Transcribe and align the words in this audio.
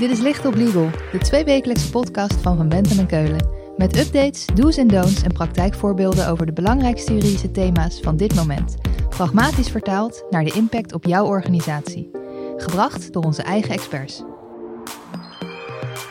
Dit 0.00 0.10
is 0.10 0.20
Licht 0.20 0.46
op 0.46 0.54
Legal, 0.54 0.90
de 1.12 1.18
tweewekelijkse 1.18 1.90
podcast 1.90 2.34
van 2.34 2.56
Van 2.56 2.68
Bentem 2.68 2.98
en 2.98 3.06
Keulen. 3.06 3.48
Met 3.76 3.96
updates, 3.98 4.46
do's 4.54 4.76
en 4.76 4.88
don'ts 4.88 5.22
en 5.22 5.32
praktijkvoorbeelden 5.32 6.28
over 6.28 6.46
de 6.46 6.52
belangrijkste 6.52 7.14
juridische 7.14 7.50
thema's 7.50 8.00
van 8.00 8.16
dit 8.16 8.34
moment. 8.34 8.76
Pragmatisch 9.08 9.68
vertaald 9.68 10.24
naar 10.30 10.44
de 10.44 10.52
impact 10.52 10.92
op 10.92 11.04
jouw 11.04 11.26
organisatie. 11.26 12.10
Gebracht 12.56 13.12
door 13.12 13.22
onze 13.22 13.42
eigen 13.42 13.70
experts. 13.70 14.22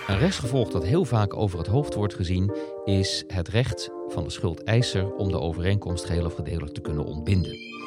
Een 0.08 0.18
rechtsgevolg 0.18 0.70
dat 0.70 0.84
heel 0.84 1.06
vaak 1.06 1.36
over 1.36 1.58
het 1.58 1.68
hoofd 1.68 1.94
wordt 1.94 2.16
gezien, 2.16 2.56
is 2.86 3.24
het 3.28 3.48
recht 3.48 3.90
van 4.08 4.24
de 4.24 4.30
schuldeiser 4.30 5.16
om 5.16 5.32
de 5.32 5.40
overeenkomst 5.40 6.06
geheel 6.06 6.26
of 6.26 6.34
gedeeltelijk 6.34 6.74
te 6.74 6.82
kunnen 6.82 7.06
ontbinden. 7.06 7.79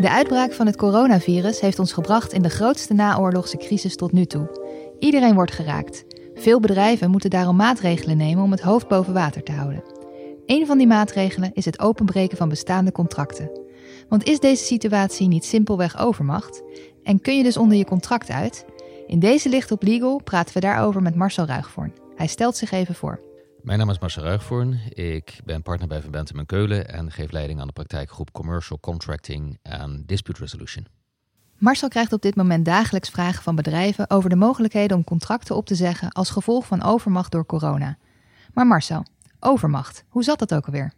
De 0.00 0.10
uitbraak 0.10 0.52
van 0.52 0.66
het 0.66 0.76
coronavirus 0.76 1.60
heeft 1.60 1.78
ons 1.78 1.92
gebracht 1.92 2.32
in 2.32 2.42
de 2.42 2.48
grootste 2.48 2.94
naoorlogse 2.94 3.56
crisis 3.56 3.96
tot 3.96 4.12
nu 4.12 4.24
toe. 4.24 4.60
Iedereen 4.98 5.34
wordt 5.34 5.52
geraakt. 5.52 6.04
Veel 6.34 6.60
bedrijven 6.60 7.10
moeten 7.10 7.30
daarom 7.30 7.56
maatregelen 7.56 8.16
nemen 8.16 8.44
om 8.44 8.50
het 8.50 8.60
hoofd 8.60 8.88
boven 8.88 9.12
water 9.12 9.42
te 9.42 9.52
houden. 9.52 9.82
Een 10.46 10.66
van 10.66 10.78
die 10.78 10.86
maatregelen 10.86 11.50
is 11.54 11.64
het 11.64 11.80
openbreken 11.80 12.36
van 12.36 12.48
bestaande 12.48 12.92
contracten. 12.92 13.50
Want 14.08 14.24
is 14.24 14.40
deze 14.40 14.64
situatie 14.64 15.28
niet 15.28 15.44
simpelweg 15.44 15.98
overmacht? 15.98 16.62
En 17.02 17.20
kun 17.20 17.36
je 17.36 17.42
dus 17.42 17.56
onder 17.56 17.76
je 17.76 17.84
contract 17.84 18.30
uit? 18.30 18.64
In 19.06 19.18
deze 19.18 19.48
Licht 19.48 19.70
op 19.70 19.82
Legal 19.82 20.20
praten 20.24 20.54
we 20.54 20.60
daarover 20.60 21.02
met 21.02 21.14
Marcel 21.14 21.44
Ruigvoorn. 21.44 21.92
Hij 22.14 22.26
stelt 22.26 22.56
zich 22.56 22.70
even 22.70 22.94
voor. 22.94 23.27
Mijn 23.62 23.78
naam 23.78 23.90
is 23.90 23.98
Marcel 23.98 24.22
Ruigvoorn. 24.22 24.80
Ik 24.88 25.40
ben 25.44 25.62
partner 25.62 25.88
bij 25.88 26.00
Van 26.00 26.10
Bentem 26.10 26.46
Keulen 26.46 26.88
en 26.88 27.12
geef 27.12 27.30
leiding 27.30 27.60
aan 27.60 27.66
de 27.66 27.72
praktijkgroep 27.72 28.32
Commercial 28.32 28.80
Contracting 28.80 29.58
en 29.62 30.02
Dispute 30.06 30.40
Resolution. 30.40 30.86
Marcel 31.56 31.88
krijgt 31.88 32.12
op 32.12 32.22
dit 32.22 32.34
moment 32.36 32.64
dagelijks 32.64 33.08
vragen 33.08 33.42
van 33.42 33.54
bedrijven 33.54 34.10
over 34.10 34.30
de 34.30 34.36
mogelijkheden 34.36 34.96
om 34.96 35.04
contracten 35.04 35.56
op 35.56 35.66
te 35.66 35.74
zeggen 35.74 36.12
als 36.12 36.30
gevolg 36.30 36.66
van 36.66 36.82
overmacht 36.82 37.32
door 37.32 37.46
corona. 37.46 37.98
Maar 38.54 38.66
Marcel, 38.66 39.04
overmacht, 39.40 40.04
hoe 40.08 40.24
zat 40.24 40.38
dat 40.38 40.54
ook 40.54 40.66
alweer? 40.66 40.92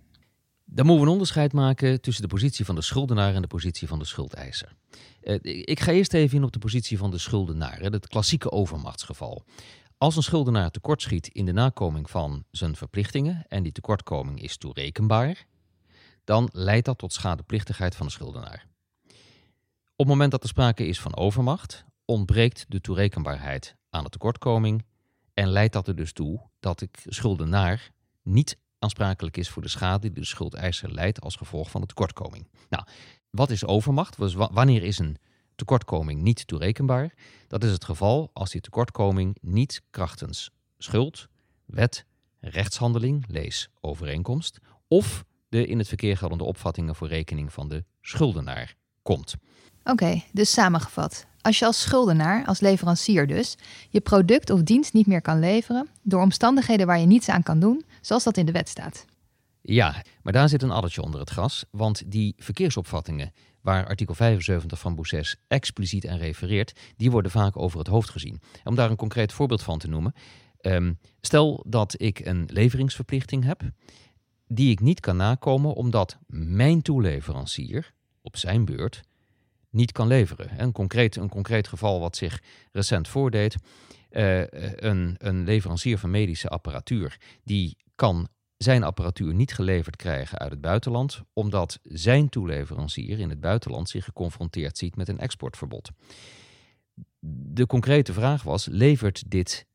Dan 0.64 0.86
moeten 0.86 1.02
we 1.04 1.06
een 1.06 1.12
onderscheid 1.12 1.52
maken 1.52 2.00
tussen 2.00 2.22
de 2.22 2.28
positie 2.28 2.64
van 2.64 2.74
de 2.74 2.82
schuldenaar 2.82 3.34
en 3.34 3.42
de 3.42 3.48
positie 3.48 3.88
van 3.88 3.98
de 3.98 4.04
schuldeiser. 4.04 4.76
Eh, 5.22 5.38
ik 5.42 5.80
ga 5.80 5.92
eerst 5.92 6.14
even 6.14 6.36
in 6.36 6.44
op 6.44 6.52
de 6.52 6.58
positie 6.58 6.98
van 6.98 7.10
de 7.10 7.18
schuldenaar, 7.18 7.78
het 7.80 8.06
klassieke 8.06 8.50
overmachtsgeval. 8.50 9.44
Als 10.00 10.16
een 10.16 10.22
schuldenaar 10.22 10.70
tekortschiet 10.70 11.28
in 11.28 11.44
de 11.44 11.52
nakoming 11.52 12.10
van 12.10 12.44
zijn 12.50 12.76
verplichtingen 12.76 13.44
en 13.48 13.62
die 13.62 13.72
tekortkoming 13.72 14.42
is 14.42 14.56
toerekenbaar, 14.56 15.46
dan 16.24 16.48
leidt 16.52 16.84
dat 16.84 16.98
tot 16.98 17.12
schadeplichtigheid 17.12 17.96
van 17.96 18.06
de 18.06 18.12
schuldenaar. 18.12 18.66
Op 19.96 19.96
het 19.96 20.06
moment 20.06 20.30
dat 20.30 20.42
er 20.42 20.48
sprake 20.48 20.86
is 20.86 21.00
van 21.00 21.16
overmacht, 21.16 21.84
ontbreekt 22.04 22.64
de 22.68 22.80
toerekenbaarheid 22.80 23.76
aan 23.90 24.04
de 24.04 24.10
tekortkoming 24.10 24.84
en 25.34 25.48
leidt 25.48 25.72
dat 25.72 25.88
er 25.88 25.96
dus 25.96 26.12
toe 26.12 26.40
dat 26.60 26.78
de 26.78 26.88
schuldenaar 27.04 27.90
niet 28.22 28.58
aansprakelijk 28.78 29.36
is 29.36 29.48
voor 29.48 29.62
de 29.62 29.68
schade 29.68 30.10
die 30.10 30.20
de 30.20 30.26
schuldeiser 30.26 30.92
leidt 30.92 31.20
als 31.20 31.36
gevolg 31.36 31.70
van 31.70 31.80
de 31.80 31.86
tekortkoming. 31.86 32.48
Nou, 32.68 32.84
wat 33.30 33.50
is 33.50 33.64
overmacht? 33.64 34.16
Wanneer 34.34 34.82
is 34.82 34.98
een 34.98 35.16
tekortkoming 35.60 36.22
niet 36.22 36.46
toerekenbaar? 36.46 37.14
Dat 37.48 37.64
is 37.64 37.70
het 37.70 37.84
geval 37.84 38.30
als 38.32 38.50
die 38.50 38.60
tekortkoming 38.60 39.36
niet 39.40 39.82
krachtens 39.90 40.50
schuld, 40.78 41.28
wet, 41.64 42.04
rechtshandeling, 42.40 43.24
lees 43.28 43.68
overeenkomst, 43.80 44.58
of 44.88 45.24
de 45.48 45.66
in 45.66 45.78
het 45.78 45.88
verkeer 45.88 46.16
geldende 46.16 46.44
opvattingen 46.44 46.94
voor 46.94 47.08
rekening 47.08 47.52
van 47.52 47.68
de 47.68 47.84
schuldenaar 48.00 48.74
komt. 49.02 49.34
Oké, 49.84 50.22
dus 50.32 50.52
samengevat. 50.52 51.26
Als 51.40 51.58
je 51.58 51.64
als 51.64 51.80
schuldenaar, 51.80 52.46
als 52.46 52.60
leverancier 52.60 53.26
dus, 53.26 53.56
je 53.88 54.00
product 54.00 54.50
of 54.50 54.62
dienst 54.62 54.92
niet 54.92 55.06
meer 55.06 55.22
kan 55.22 55.38
leveren 55.38 55.88
door 56.02 56.22
omstandigheden 56.22 56.86
waar 56.86 56.98
je 56.98 57.06
niets 57.06 57.28
aan 57.28 57.42
kan 57.42 57.60
doen, 57.60 57.84
zoals 58.00 58.24
dat 58.24 58.36
in 58.36 58.46
de 58.46 58.52
wet 58.52 58.68
staat. 58.68 59.04
Ja, 59.62 60.02
maar 60.22 60.32
daar 60.32 60.48
zit 60.48 60.62
een 60.62 60.70
addertje 60.70 61.02
onder 61.02 61.20
het 61.20 61.30
gras, 61.30 61.64
want 61.70 62.02
die 62.06 62.34
verkeersopvattingen 62.38 63.32
waar 63.60 63.86
artikel 63.86 64.14
75 64.14 64.78
van 64.78 64.94
Bousses 64.94 65.36
expliciet 65.48 66.06
aan 66.06 66.18
refereert, 66.18 66.80
die 66.96 67.10
worden 67.10 67.30
vaak 67.30 67.56
over 67.56 67.78
het 67.78 67.88
hoofd 67.88 68.10
gezien. 68.10 68.40
Om 68.64 68.74
daar 68.74 68.90
een 68.90 68.96
concreet 68.96 69.32
voorbeeld 69.32 69.62
van 69.62 69.78
te 69.78 69.88
noemen. 69.88 70.14
Um, 70.60 70.98
stel 71.20 71.64
dat 71.68 71.94
ik 72.00 72.18
een 72.18 72.48
leveringsverplichting 72.52 73.44
heb, 73.44 73.62
die 74.46 74.70
ik 74.70 74.80
niet 74.80 75.00
kan 75.00 75.16
nakomen 75.16 75.74
omdat 75.74 76.18
mijn 76.26 76.82
toeleverancier 76.82 77.92
op 78.22 78.36
zijn 78.36 78.64
beurt 78.64 79.02
niet 79.70 79.92
kan 79.92 80.06
leveren. 80.06 80.60
Een 80.60 80.72
concreet, 80.72 81.16
een 81.16 81.28
concreet 81.28 81.68
geval 81.68 82.00
wat 82.00 82.16
zich 82.16 82.42
recent 82.72 83.08
voordeed. 83.08 83.56
Uh, 84.10 84.42
een, 84.76 85.14
een 85.18 85.44
leverancier 85.44 85.98
van 85.98 86.10
medische 86.10 86.48
apparatuur 86.48 87.16
die 87.44 87.76
kan 87.94 88.28
zijn 88.62 88.82
apparatuur 88.82 89.34
niet 89.34 89.52
geleverd 89.52 89.96
krijgen 89.96 90.38
uit 90.38 90.50
het 90.50 90.60
buitenland, 90.60 91.22
omdat 91.32 91.78
zijn 91.82 92.28
toeleverancier 92.28 93.18
in 93.18 93.28
het 93.28 93.40
buitenland 93.40 93.88
zich 93.88 94.04
geconfronteerd 94.04 94.78
ziet 94.78 94.96
met 94.96 95.08
een 95.08 95.18
exportverbod. 95.18 95.90
De 97.52 97.66
concrete 97.66 98.12
vraag 98.12 98.42
was: 98.42 98.66
levert 98.66 99.30
dit 99.30 99.66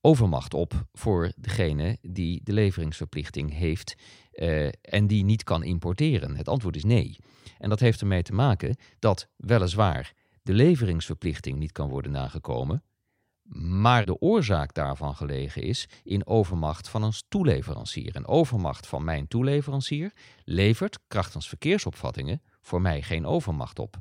overmacht 0.00 0.54
op 0.54 0.86
voor 0.92 1.32
degene 1.36 1.98
die 2.02 2.40
de 2.44 2.52
leveringsverplichting 2.52 3.52
heeft 3.52 3.94
uh, 4.32 4.68
en 4.80 5.06
die 5.06 5.24
niet 5.24 5.44
kan 5.44 5.62
importeren? 5.62 6.36
Het 6.36 6.48
antwoord 6.48 6.76
is 6.76 6.84
nee. 6.84 7.16
En 7.58 7.68
dat 7.68 7.80
heeft 7.80 8.00
ermee 8.00 8.22
te 8.22 8.34
maken 8.34 8.76
dat 8.98 9.28
weliswaar 9.36 10.12
de 10.42 10.52
leveringsverplichting 10.52 11.58
niet 11.58 11.72
kan 11.72 11.88
worden 11.88 12.12
nagekomen, 12.12 12.82
maar 13.56 14.04
de 14.04 14.20
oorzaak 14.20 14.74
daarvan 14.74 15.14
gelegen 15.14 15.62
is 15.62 15.88
in 16.04 16.26
overmacht 16.26 16.88
van 16.88 17.02
een 17.02 17.12
toeleverancier. 17.28 18.14
En 18.14 18.26
overmacht 18.26 18.86
van 18.86 19.04
mijn 19.04 19.28
toeleverancier 19.28 20.12
levert 20.44 20.98
krachtens 21.06 21.48
verkeersopvattingen 21.48 22.42
voor 22.60 22.80
mij 22.80 23.02
geen 23.02 23.26
overmacht 23.26 23.78
op. 23.78 23.96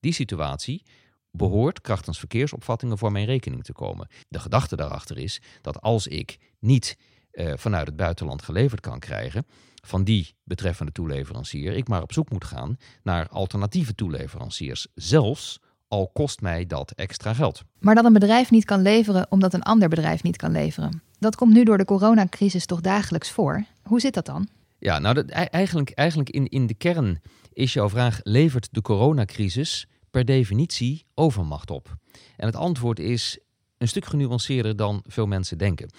Die 0.00 0.12
situatie 0.12 0.82
behoort 1.30 1.80
krachtens 1.80 2.18
verkeersopvattingen 2.18 2.98
voor 2.98 3.12
mijn 3.12 3.26
rekening 3.26 3.64
te 3.64 3.72
komen. 3.72 4.08
De 4.28 4.38
gedachte 4.38 4.76
daarachter 4.76 5.18
is 5.18 5.40
dat 5.60 5.80
als 5.80 6.06
ik 6.06 6.38
niet 6.58 6.98
uh, 7.32 7.52
vanuit 7.56 7.86
het 7.86 7.96
buitenland 7.96 8.42
geleverd 8.42 8.80
kan 8.80 8.98
krijgen 8.98 9.46
van 9.84 10.04
die 10.04 10.34
betreffende 10.44 10.92
toeleverancier, 10.92 11.72
ik 11.72 11.88
maar 11.88 12.02
op 12.02 12.12
zoek 12.12 12.30
moet 12.30 12.44
gaan 12.44 12.76
naar 13.02 13.28
alternatieve 13.28 13.94
toeleveranciers, 13.94 14.86
zelfs 14.94 15.60
al 15.88 16.10
kost 16.12 16.40
mij 16.40 16.66
dat 16.66 16.90
extra 16.90 17.34
geld. 17.34 17.62
Maar 17.78 17.94
dat 17.94 18.04
een 18.04 18.12
bedrijf 18.12 18.50
niet 18.50 18.64
kan 18.64 18.82
leveren 18.82 19.26
omdat 19.30 19.54
een 19.54 19.62
ander 19.62 19.88
bedrijf 19.88 20.22
niet 20.22 20.36
kan 20.36 20.52
leveren. 20.52 21.02
Dat 21.18 21.36
komt 21.36 21.52
nu 21.52 21.64
door 21.64 21.78
de 21.78 21.84
coronacrisis 21.84 22.66
toch 22.66 22.80
dagelijks 22.80 23.30
voor. 23.30 23.64
Hoe 23.82 24.00
zit 24.00 24.14
dat 24.14 24.26
dan? 24.26 24.48
Ja, 24.78 24.98
nou 24.98 25.14
dat, 25.14 25.28
eigenlijk, 25.28 25.90
eigenlijk 25.90 26.30
in, 26.30 26.48
in 26.48 26.66
de 26.66 26.74
kern 26.74 27.20
is 27.52 27.72
jouw 27.72 27.88
vraag: 27.88 28.20
levert 28.22 28.68
de 28.70 28.82
coronacrisis 28.82 29.86
per 30.10 30.24
definitie 30.24 31.04
overmacht 31.14 31.70
op? 31.70 31.96
En 32.36 32.46
het 32.46 32.56
antwoord 32.56 32.98
is 32.98 33.38
een 33.78 33.88
stuk 33.88 34.04
genuanceerder 34.04 34.76
dan 34.76 35.02
veel 35.06 35.26
mensen 35.26 35.58
denken. 35.58 35.90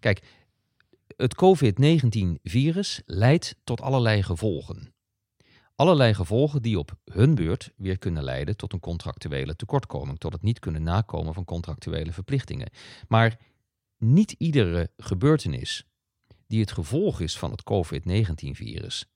Kijk, 0.00 0.22
het 1.16 1.34
COVID-19-virus 1.34 3.02
leidt 3.06 3.56
tot 3.64 3.80
allerlei 3.80 4.22
gevolgen. 4.22 4.93
Allerlei 5.76 6.14
gevolgen 6.14 6.62
die 6.62 6.78
op 6.78 6.94
hun 7.04 7.34
beurt 7.34 7.72
weer 7.76 7.98
kunnen 7.98 8.22
leiden 8.22 8.56
tot 8.56 8.72
een 8.72 8.80
contractuele 8.80 9.56
tekortkoming, 9.56 10.18
tot 10.18 10.32
het 10.32 10.42
niet 10.42 10.58
kunnen 10.58 10.82
nakomen 10.82 11.34
van 11.34 11.44
contractuele 11.44 12.12
verplichtingen. 12.12 12.70
Maar 13.08 13.38
niet 13.98 14.34
iedere 14.38 14.90
gebeurtenis 14.96 15.86
die 16.46 16.60
het 16.60 16.72
gevolg 16.72 17.20
is 17.20 17.38
van 17.38 17.50
het 17.50 17.62
COVID-19-virus 17.62 19.06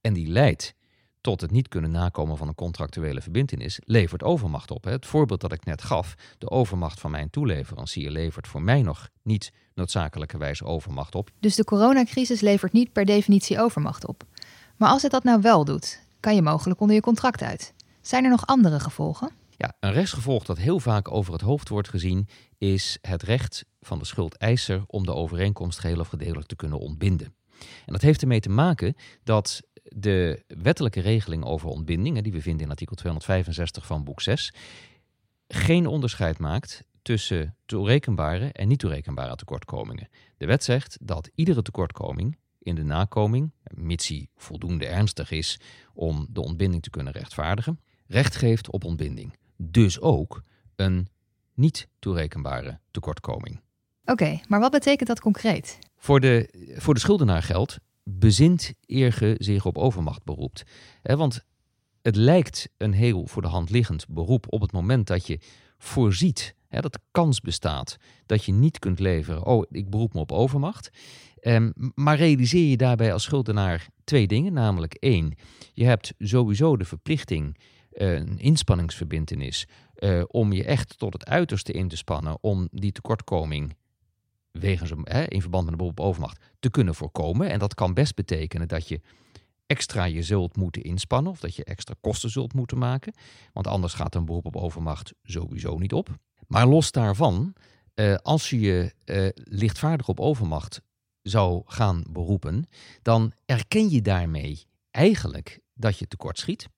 en 0.00 0.12
die 0.12 0.26
leidt 0.26 0.74
tot 1.20 1.40
het 1.40 1.50
niet 1.50 1.68
kunnen 1.68 1.90
nakomen 1.90 2.36
van 2.36 2.48
een 2.48 2.54
contractuele 2.54 3.20
verbindenis, 3.20 3.80
levert 3.84 4.22
overmacht 4.22 4.70
op. 4.70 4.84
Het 4.84 5.06
voorbeeld 5.06 5.40
dat 5.40 5.52
ik 5.52 5.64
net 5.64 5.82
gaf, 5.82 6.14
de 6.38 6.50
overmacht 6.50 7.00
van 7.00 7.10
mijn 7.10 7.30
toeleverancier, 7.30 8.10
levert 8.10 8.48
voor 8.48 8.62
mij 8.62 8.82
nog 8.82 9.08
niet 9.22 9.52
noodzakelijkerwijs 9.74 10.62
overmacht 10.62 11.14
op. 11.14 11.30
Dus 11.40 11.54
de 11.54 11.64
coronacrisis 11.64 12.40
levert 12.40 12.72
niet 12.72 12.92
per 12.92 13.04
definitie 13.04 13.60
overmacht 13.60 14.06
op. 14.06 14.24
Maar 14.76 14.88
als 14.88 15.02
het 15.02 15.10
dat 15.10 15.24
nou 15.24 15.40
wel 15.40 15.64
doet, 15.64 16.03
kan 16.24 16.34
je 16.34 16.42
mogelijk 16.42 16.80
onder 16.80 16.96
je 16.96 17.02
contract 17.02 17.42
uit. 17.42 17.74
Zijn 18.00 18.24
er 18.24 18.30
nog 18.30 18.46
andere 18.46 18.80
gevolgen? 18.80 19.30
Ja, 19.50 19.72
een 19.80 19.92
rechtsgevolg 19.92 20.44
dat 20.44 20.58
heel 20.58 20.80
vaak 20.80 21.10
over 21.10 21.32
het 21.32 21.42
hoofd 21.42 21.68
wordt 21.68 21.88
gezien, 21.88 22.28
is 22.58 22.98
het 23.00 23.22
recht 23.22 23.64
van 23.80 23.98
de 23.98 24.04
schuldeiser 24.04 24.82
om 24.86 25.04
de 25.04 25.14
overeenkomst 25.14 25.78
geheel 25.78 26.00
of 26.00 26.08
gedeeltelijk 26.08 26.48
te 26.48 26.56
kunnen 26.56 26.78
ontbinden. 26.78 27.34
En 27.58 27.92
dat 27.92 28.00
heeft 28.00 28.22
ermee 28.22 28.40
te 28.40 28.48
maken 28.48 28.94
dat 29.22 29.62
de 29.82 30.44
wettelijke 30.46 31.00
regeling 31.00 31.44
over 31.44 31.68
ontbinding, 31.68 32.22
die 32.22 32.32
we 32.32 32.40
vinden 32.40 32.64
in 32.64 32.70
artikel 32.70 32.96
265 32.96 33.86
van 33.86 34.04
boek 34.04 34.20
6, 34.20 34.52
geen 35.48 35.86
onderscheid 35.86 36.38
maakt 36.38 36.84
tussen 37.02 37.56
toerekenbare 37.66 38.52
en 38.52 38.68
niet 38.68 38.78
toerekenbare 38.78 39.36
tekortkomingen. 39.36 40.08
De 40.36 40.46
wet 40.46 40.64
zegt 40.64 40.98
dat 41.00 41.30
iedere 41.34 41.62
tekortkoming 41.62 42.36
in 42.64 42.74
de 42.74 42.82
nakoming, 42.82 43.52
mits 43.74 44.08
hij 44.08 44.28
voldoende 44.36 44.86
ernstig 44.86 45.30
is 45.30 45.60
om 45.94 46.26
de 46.30 46.40
ontbinding 46.40 46.82
te 46.82 46.90
kunnen 46.90 47.12
rechtvaardigen, 47.12 47.80
recht 48.06 48.36
geeft 48.36 48.70
op 48.70 48.84
ontbinding. 48.84 49.36
Dus 49.56 50.00
ook 50.00 50.42
een 50.76 51.08
niet 51.54 51.88
toerekenbare 51.98 52.78
tekortkoming. 52.90 53.60
Oké, 54.04 54.40
maar 54.48 54.60
wat 54.60 54.70
betekent 54.70 55.08
dat 55.08 55.20
concreet? 55.20 55.78
Voor 55.96 56.20
de, 56.20 56.48
voor 56.76 56.94
de 56.94 57.00
schuldenaar 57.00 57.42
geldt, 57.42 57.78
bezint 58.02 58.72
eer 58.86 59.36
zich 59.38 59.66
op 59.66 59.78
overmacht 59.78 60.24
beroept. 60.24 60.62
want 61.02 61.44
het 62.02 62.16
lijkt 62.16 62.68
een 62.76 62.92
heel 62.92 63.26
voor 63.26 63.42
de 63.42 63.48
hand 63.48 63.70
liggend 63.70 64.08
beroep 64.08 64.46
op 64.48 64.60
het 64.60 64.72
moment 64.72 65.06
dat 65.06 65.26
je 65.26 65.40
voorziet 65.78 66.54
dat 66.82 66.92
de 66.92 67.00
kans 67.10 67.40
bestaat 67.40 67.96
dat 68.26 68.44
je 68.44 68.52
niet 68.52 68.78
kunt 68.78 68.98
leveren. 68.98 69.46
Oh, 69.46 69.64
ik 69.70 69.90
beroep 69.90 70.14
me 70.14 70.20
op 70.20 70.32
overmacht. 70.32 70.90
Um, 71.46 71.72
maar 71.94 72.16
realiseer 72.16 72.70
je 72.70 72.76
daarbij 72.76 73.12
als 73.12 73.22
schuldenaar 73.22 73.88
twee 74.04 74.26
dingen. 74.26 74.52
Namelijk 74.52 74.94
één, 74.94 75.34
je 75.72 75.84
hebt 75.84 76.14
sowieso 76.18 76.76
de 76.76 76.84
verplichting, 76.84 77.58
uh, 77.92 78.12
een 78.12 78.38
inspanningsverbintenis, 78.38 79.66
uh, 79.98 80.22
om 80.26 80.52
je 80.52 80.64
echt 80.64 80.98
tot 80.98 81.12
het 81.12 81.26
uiterste 81.26 81.72
in 81.72 81.88
te 81.88 81.96
spannen 81.96 82.38
om 82.40 82.68
die 82.70 82.92
tekortkoming 82.92 83.76
wegens 84.50 84.90
een, 84.90 85.00
hè, 85.04 85.24
in 85.24 85.40
verband 85.40 85.64
met 85.64 85.72
een 85.72 85.78
beroep 85.78 86.00
op 86.00 86.06
overmacht 86.06 86.44
te 86.60 86.70
kunnen 86.70 86.94
voorkomen. 86.94 87.50
En 87.50 87.58
dat 87.58 87.74
kan 87.74 87.94
best 87.94 88.14
betekenen 88.14 88.68
dat 88.68 88.88
je 88.88 89.00
extra 89.66 90.04
je 90.04 90.22
zult 90.22 90.56
moeten 90.56 90.82
inspannen 90.82 91.32
of 91.32 91.40
dat 91.40 91.56
je 91.56 91.64
extra 91.64 91.94
kosten 92.00 92.30
zult 92.30 92.52
moeten 92.52 92.78
maken. 92.78 93.14
Want 93.52 93.66
anders 93.66 93.94
gaat 93.94 94.14
een 94.14 94.24
beroep 94.24 94.46
op 94.46 94.56
overmacht 94.56 95.12
sowieso 95.22 95.78
niet 95.78 95.92
op. 95.92 96.08
Maar 96.46 96.66
los 96.66 96.90
daarvan, 96.90 97.54
uh, 97.94 98.14
als 98.14 98.50
je 98.50 98.60
je 98.60 98.94
lichtvaardig 99.34 100.08
op 100.08 100.20
overmacht 100.20 100.82
zou 101.24 101.62
gaan 101.66 102.04
beroepen, 102.10 102.68
dan 103.02 103.32
erken 103.46 103.90
je 103.90 104.02
daarmee 104.02 104.62
eigenlijk 104.90 105.60
dat 105.74 105.98
je 105.98 106.06
tekort 106.06 106.38
schiet. 106.38 106.68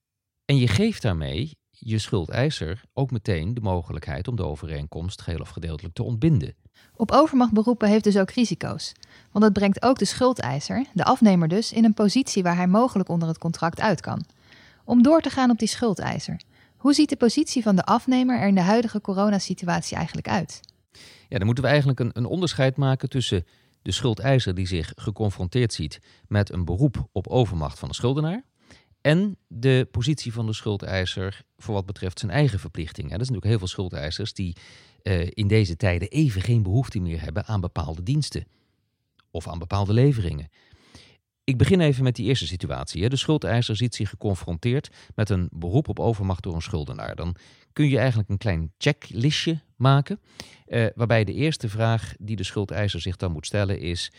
En 0.45 0.57
je 0.57 0.69
geeft 0.69 1.03
daarmee 1.03 1.59
je 1.71 1.99
schuldeiser 1.99 2.83
ook 2.93 3.11
meteen 3.11 3.55
de 3.55 3.61
mogelijkheid 3.61 4.29
om 4.29 4.37
de 4.37 4.45
overeenkomst 4.45 5.23
geheel 5.23 5.41
of 5.41 5.49
gedeeltelijk 5.49 5.95
te 5.95 6.03
ontbinden. 6.03 6.55
Op 6.97 7.11
overmacht 7.11 7.53
beroepen 7.53 7.89
heeft 7.89 8.05
dus 8.05 8.19
ook 8.19 8.31
risico's. 8.31 8.93
Want 9.33 9.45
het 9.45 9.53
brengt 9.53 9.83
ook 9.83 9.99
de 9.99 10.05
schuldeiser, 10.05 10.87
de 10.93 11.05
afnemer 11.05 11.49
dus, 11.49 11.73
in 11.73 11.85
een 11.85 11.95
positie 11.95 12.43
waar 12.43 12.57
hij 12.57 12.67
mogelijk 12.67 13.09
onder 13.09 13.29
het 13.29 13.39
contract 13.39 13.81
uit 13.81 14.01
kan. 14.01 14.25
Om 14.85 15.03
door 15.03 15.21
te 15.21 15.31
gaan 15.31 15.51
op 15.51 15.59
die 15.59 15.69
schuldeiser. 15.69 16.41
Hoe 16.77 16.95
ziet 16.95 17.09
de 17.09 17.17
positie 17.17 17.63
van 17.63 17.77
de 17.77 17.85
afnemer 17.85 18.41
er 18.41 18.49
in 18.49 18.55
de 18.55 18.61
huidige 18.61 19.01
coronasituatie 19.01 19.97
eigenlijk 19.97 20.29
uit? 20.29 20.61
Ja, 21.29 21.37
dan 21.37 21.47
moeten 21.47 21.65
we 21.65 21.71
eigenlijk 21.71 22.01
een, 22.01 22.11
een 22.13 22.27
onderscheid 22.27 22.77
maken 22.77 23.09
tussen 23.09 23.45
de 23.87 23.93
schuldeiser 23.93 24.55
die 24.55 24.67
zich 24.67 24.93
geconfronteerd 24.95 25.73
ziet 25.73 26.01
met 26.29 26.53
een 26.53 26.65
beroep 26.65 27.09
op 27.13 27.27
overmacht 27.27 27.79
van 27.79 27.89
de 27.89 27.95
schuldenaar. 27.95 28.45
En 29.01 29.37
de 29.49 29.89
positie 29.91 30.33
van 30.33 30.47
de 30.47 30.53
schuldeiser 30.53 31.43
voor 31.57 31.75
wat 31.75 31.87
betreft 31.87 32.19
zijn 32.19 32.33
eigen 32.33 32.59
verplichtingen. 32.59 33.11
Er 33.11 33.25
zijn 33.25 33.33
natuurlijk 33.35 33.51
heel 33.51 33.59
veel 33.59 33.67
schuldeisers 33.67 34.33
die 34.33 34.57
uh, 35.03 35.27
in 35.31 35.47
deze 35.47 35.77
tijden 35.77 36.09
even 36.09 36.43
geen 36.43 36.63
behoefte 36.63 36.99
meer 36.99 37.23
hebben 37.23 37.45
aan 37.45 37.61
bepaalde 37.61 38.03
diensten 38.03 38.47
of 39.31 39.49
aan 39.49 39.59
bepaalde 39.59 39.93
leveringen. 39.93 40.49
Ik 41.45 41.59
begin 41.59 41.81
even 41.81 42.05
met 42.05 42.17
die 42.17 42.27
eerste 42.27 42.47
situatie. 42.47 43.09
De 43.09 43.17
schuldeiser 43.17 43.77
ziet 43.77 43.95
zich 43.95 44.09
geconfronteerd 44.09 44.91
met 45.15 45.31
een 45.31 45.49
beroep 45.53 45.89
op 45.89 46.01
overmacht 46.01 46.43
door 46.43 46.55
een 46.55 46.63
schuldenaar. 46.63 47.17
Dan 47.17 47.37
kun 47.73 47.89
je 47.89 47.99
eigenlijk 47.99 48.29
een 48.29 48.39
klein 48.39 48.73
checklistje 48.79 49.61
maken, 49.77 50.21
eh, 50.67 50.87
waarbij 50.95 51.25
de 51.25 51.33
eerste 51.33 51.69
vraag 51.69 52.15
die 52.19 52.37
de 52.37 52.45
schuldeiser 52.45 53.01
zich 53.01 53.17
dan 53.17 53.33
moet 53.33 53.47
stellen 53.47 53.81
is: 53.81 54.13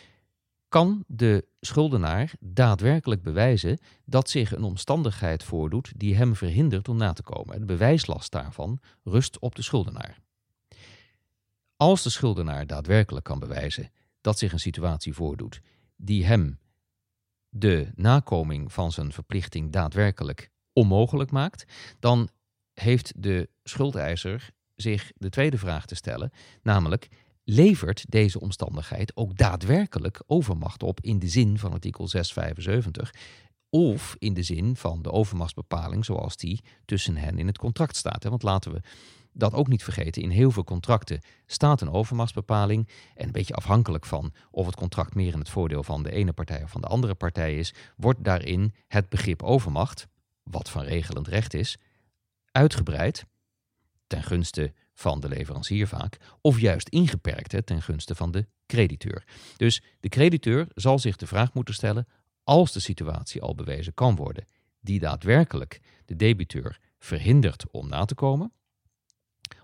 kan 0.69 1.03
de 1.07 1.45
schuldenaar 1.59 2.31
daadwerkelijk 2.39 3.21
bewijzen 3.21 3.77
dat 4.05 4.29
zich 4.29 4.55
een 4.55 4.63
omstandigheid 4.63 5.43
voordoet 5.43 5.91
die 5.95 6.15
hem 6.15 6.35
verhindert 6.35 6.89
om 6.89 6.97
na 6.97 7.13
te 7.13 7.23
komen? 7.23 7.59
De 7.59 7.65
bewijslast 7.65 8.31
daarvan 8.31 8.79
rust 9.03 9.39
op 9.39 9.55
de 9.55 9.61
schuldenaar. 9.61 10.17
Als 11.77 12.03
de 12.03 12.09
schuldenaar 12.09 12.67
daadwerkelijk 12.67 13.25
kan 13.25 13.39
bewijzen 13.39 13.91
dat 14.21 14.37
zich 14.37 14.51
een 14.51 14.59
situatie 14.59 15.13
voordoet 15.13 15.61
die 15.95 16.25
hem 16.25 16.59
de 17.49 17.91
nakoming 17.95 18.73
van 18.73 18.91
zijn 18.91 19.11
verplichting 19.11 19.71
daadwerkelijk 19.71 20.49
onmogelijk 20.73 21.31
maakt, 21.31 21.65
dan 21.99 22.29
heeft 22.73 23.13
de 23.23 23.49
schuldeiser 23.63 24.49
zich 24.77 25.11
de 25.15 25.29
tweede 25.29 25.57
vraag 25.57 25.85
te 25.85 25.95
stellen, 25.95 26.31
namelijk 26.61 27.07
levert 27.43 28.05
deze 28.09 28.39
omstandigheid 28.39 29.15
ook 29.15 29.37
daadwerkelijk 29.37 30.21
overmacht 30.25 30.83
op 30.83 31.01
in 31.01 31.19
de 31.19 31.27
zin 31.27 31.57
van 31.57 31.71
artikel 31.71 32.07
675 32.07 33.13
of 33.69 34.15
in 34.19 34.33
de 34.33 34.43
zin 34.43 34.75
van 34.75 35.01
de 35.01 35.11
overmachtsbepaling 35.11 36.05
zoals 36.05 36.37
die 36.37 36.63
tussen 36.85 37.17
hen 37.17 37.39
in 37.39 37.47
het 37.47 37.57
contract 37.57 37.95
staat. 37.95 38.23
Want 38.23 38.43
laten 38.43 38.71
we 38.71 38.81
dat 39.33 39.53
ook 39.53 39.67
niet 39.67 39.83
vergeten. 39.83 40.21
In 40.21 40.29
heel 40.29 40.51
veel 40.51 40.63
contracten 40.63 41.21
staat 41.45 41.81
een 41.81 41.91
overmachtsbepaling. 41.91 42.87
En 43.15 43.25
een 43.25 43.31
beetje 43.31 43.53
afhankelijk 43.53 44.05
van 44.05 44.33
of 44.51 44.65
het 44.65 44.75
contract 44.75 45.15
meer 45.15 45.33
in 45.33 45.39
het 45.39 45.49
voordeel 45.49 45.83
van 45.83 46.03
de 46.03 46.11
ene 46.11 46.33
partij 46.33 46.63
of 46.63 46.71
van 46.71 46.81
de 46.81 46.87
andere 46.87 47.15
partij 47.15 47.55
is, 47.55 47.73
wordt 47.95 48.23
daarin 48.23 48.73
het 48.87 49.09
begrip 49.09 49.43
overmacht, 49.43 50.07
wat 50.43 50.69
van 50.69 50.83
regelend 50.83 51.27
recht 51.27 51.53
is, 51.53 51.77
uitgebreid 52.51 53.25
ten 54.07 54.23
gunste 54.23 54.73
van 54.93 55.19
de 55.19 55.27
leverancier 55.27 55.87
vaak, 55.87 56.17
of 56.41 56.59
juist 56.59 56.89
ingeperkt 56.89 57.51
hè, 57.51 57.61
ten 57.61 57.81
gunste 57.81 58.15
van 58.15 58.31
de 58.31 58.47
crediteur. 58.65 59.23
Dus 59.57 59.81
de 59.99 60.09
crediteur 60.09 60.67
zal 60.73 60.99
zich 60.99 61.15
de 61.15 61.27
vraag 61.27 61.53
moeten 61.53 61.73
stellen, 61.73 62.07
als 62.43 62.71
de 62.71 62.79
situatie 62.79 63.41
al 63.41 63.55
bewezen 63.55 63.93
kan 63.93 64.15
worden, 64.15 64.45
die 64.79 64.99
daadwerkelijk 64.99 65.81
de 66.05 66.15
debiteur 66.15 66.79
verhindert 66.99 67.71
om 67.71 67.89
na 67.89 68.05
te 68.05 68.15
komen, 68.15 68.51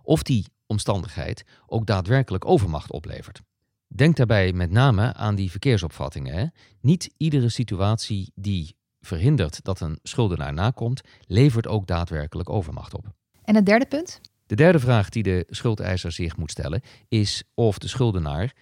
of 0.01 0.23
die 0.23 0.45
omstandigheid 0.65 1.45
ook 1.67 1.85
daadwerkelijk 1.85 2.45
overmacht 2.45 2.91
oplevert. 2.91 3.41
Denk 3.87 4.15
daarbij 4.15 4.53
met 4.53 4.71
name 4.71 5.13
aan 5.13 5.35
die 5.35 5.51
verkeersopvattingen. 5.51 6.33
Hè? 6.33 6.45
Niet 6.81 7.13
iedere 7.17 7.49
situatie 7.49 8.31
die 8.35 8.75
verhindert 8.99 9.63
dat 9.63 9.79
een 9.79 9.99
schuldenaar 10.03 10.53
nakomt, 10.53 11.01
levert 11.27 11.67
ook 11.67 11.87
daadwerkelijk 11.87 12.49
overmacht 12.49 12.93
op. 12.93 13.13
En 13.43 13.55
het 13.55 13.65
derde 13.65 13.85
punt? 13.85 14.21
De 14.45 14.55
derde 14.55 14.79
vraag 14.79 15.09
die 15.09 15.23
de 15.23 15.45
schuldeiser 15.49 16.11
zich 16.11 16.37
moet 16.37 16.51
stellen 16.51 16.81
is 17.07 17.43
of 17.53 17.77
de 17.77 17.87
schuldenaar 17.87 18.53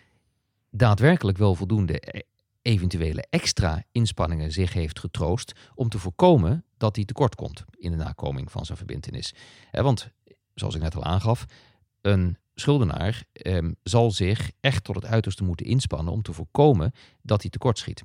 daadwerkelijk 0.70 1.38
wel 1.38 1.56
voldoende 1.56 2.18
e-, 2.18 2.22
eventuele 2.62 3.26
extra 3.30 3.84
inspanningen 3.92 4.52
zich 4.52 4.74
heeft 4.74 5.00
getroost 5.00 5.54
om 5.76 5.90
te 5.90 6.00
voorkomen 6.00 6.66
dat 6.78 6.96
hij 6.96 7.06
tekort 7.06 7.36
komt 7.36 7.64
in 7.78 7.92
de 7.92 7.98
nakoming 7.98 8.52
van 8.52 8.66
zijn 8.66 8.78
verbintenis. 8.78 9.34
Want 9.72 10.10
zoals 10.54 10.76
ik 10.76 10.82
net 10.82 10.96
al 10.96 11.04
aangaf, 11.04 11.46
een 12.02 12.38
schuldenaar 12.56 13.24
ehm, 13.34 13.72
zal 13.84 14.12
zich 14.12 14.52
echt 14.60 14.84
tot 14.84 14.96
het 14.96 15.06
uiterste 15.06 15.44
moeten 15.44 15.66
inspannen 15.66 16.14
om 16.14 16.22
te 16.22 16.34
voorkomen 16.34 16.92
dat 17.22 17.42
hij 17.42 17.50
tekortschiet 17.50 18.04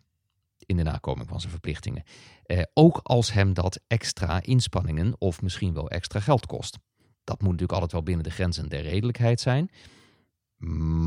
in 0.59 0.77
de 0.77 0.83
nakoming 0.83 1.29
van 1.29 1.41
zijn 1.41 1.53
verplichtingen. 1.53 2.03
Eh, 2.43 2.63
ook 2.75 3.01
als 3.03 3.33
hem 3.33 3.55
dat 3.55 3.81
extra 3.87 4.43
inspanningen 4.43 5.15
of 5.19 5.43
misschien 5.43 5.75
wel 5.75 5.91
extra 5.91 6.21
geld 6.21 6.47
kost. 6.47 6.79
Dat 7.27 7.41
moet 7.41 7.51
natuurlijk 7.51 7.73
altijd 7.73 7.93
wel 7.93 8.03
binnen 8.03 8.25
de 8.25 8.31
grenzen 8.31 8.69
der 8.69 8.83
redelijkheid 8.83 9.41
zijn. 9.41 9.71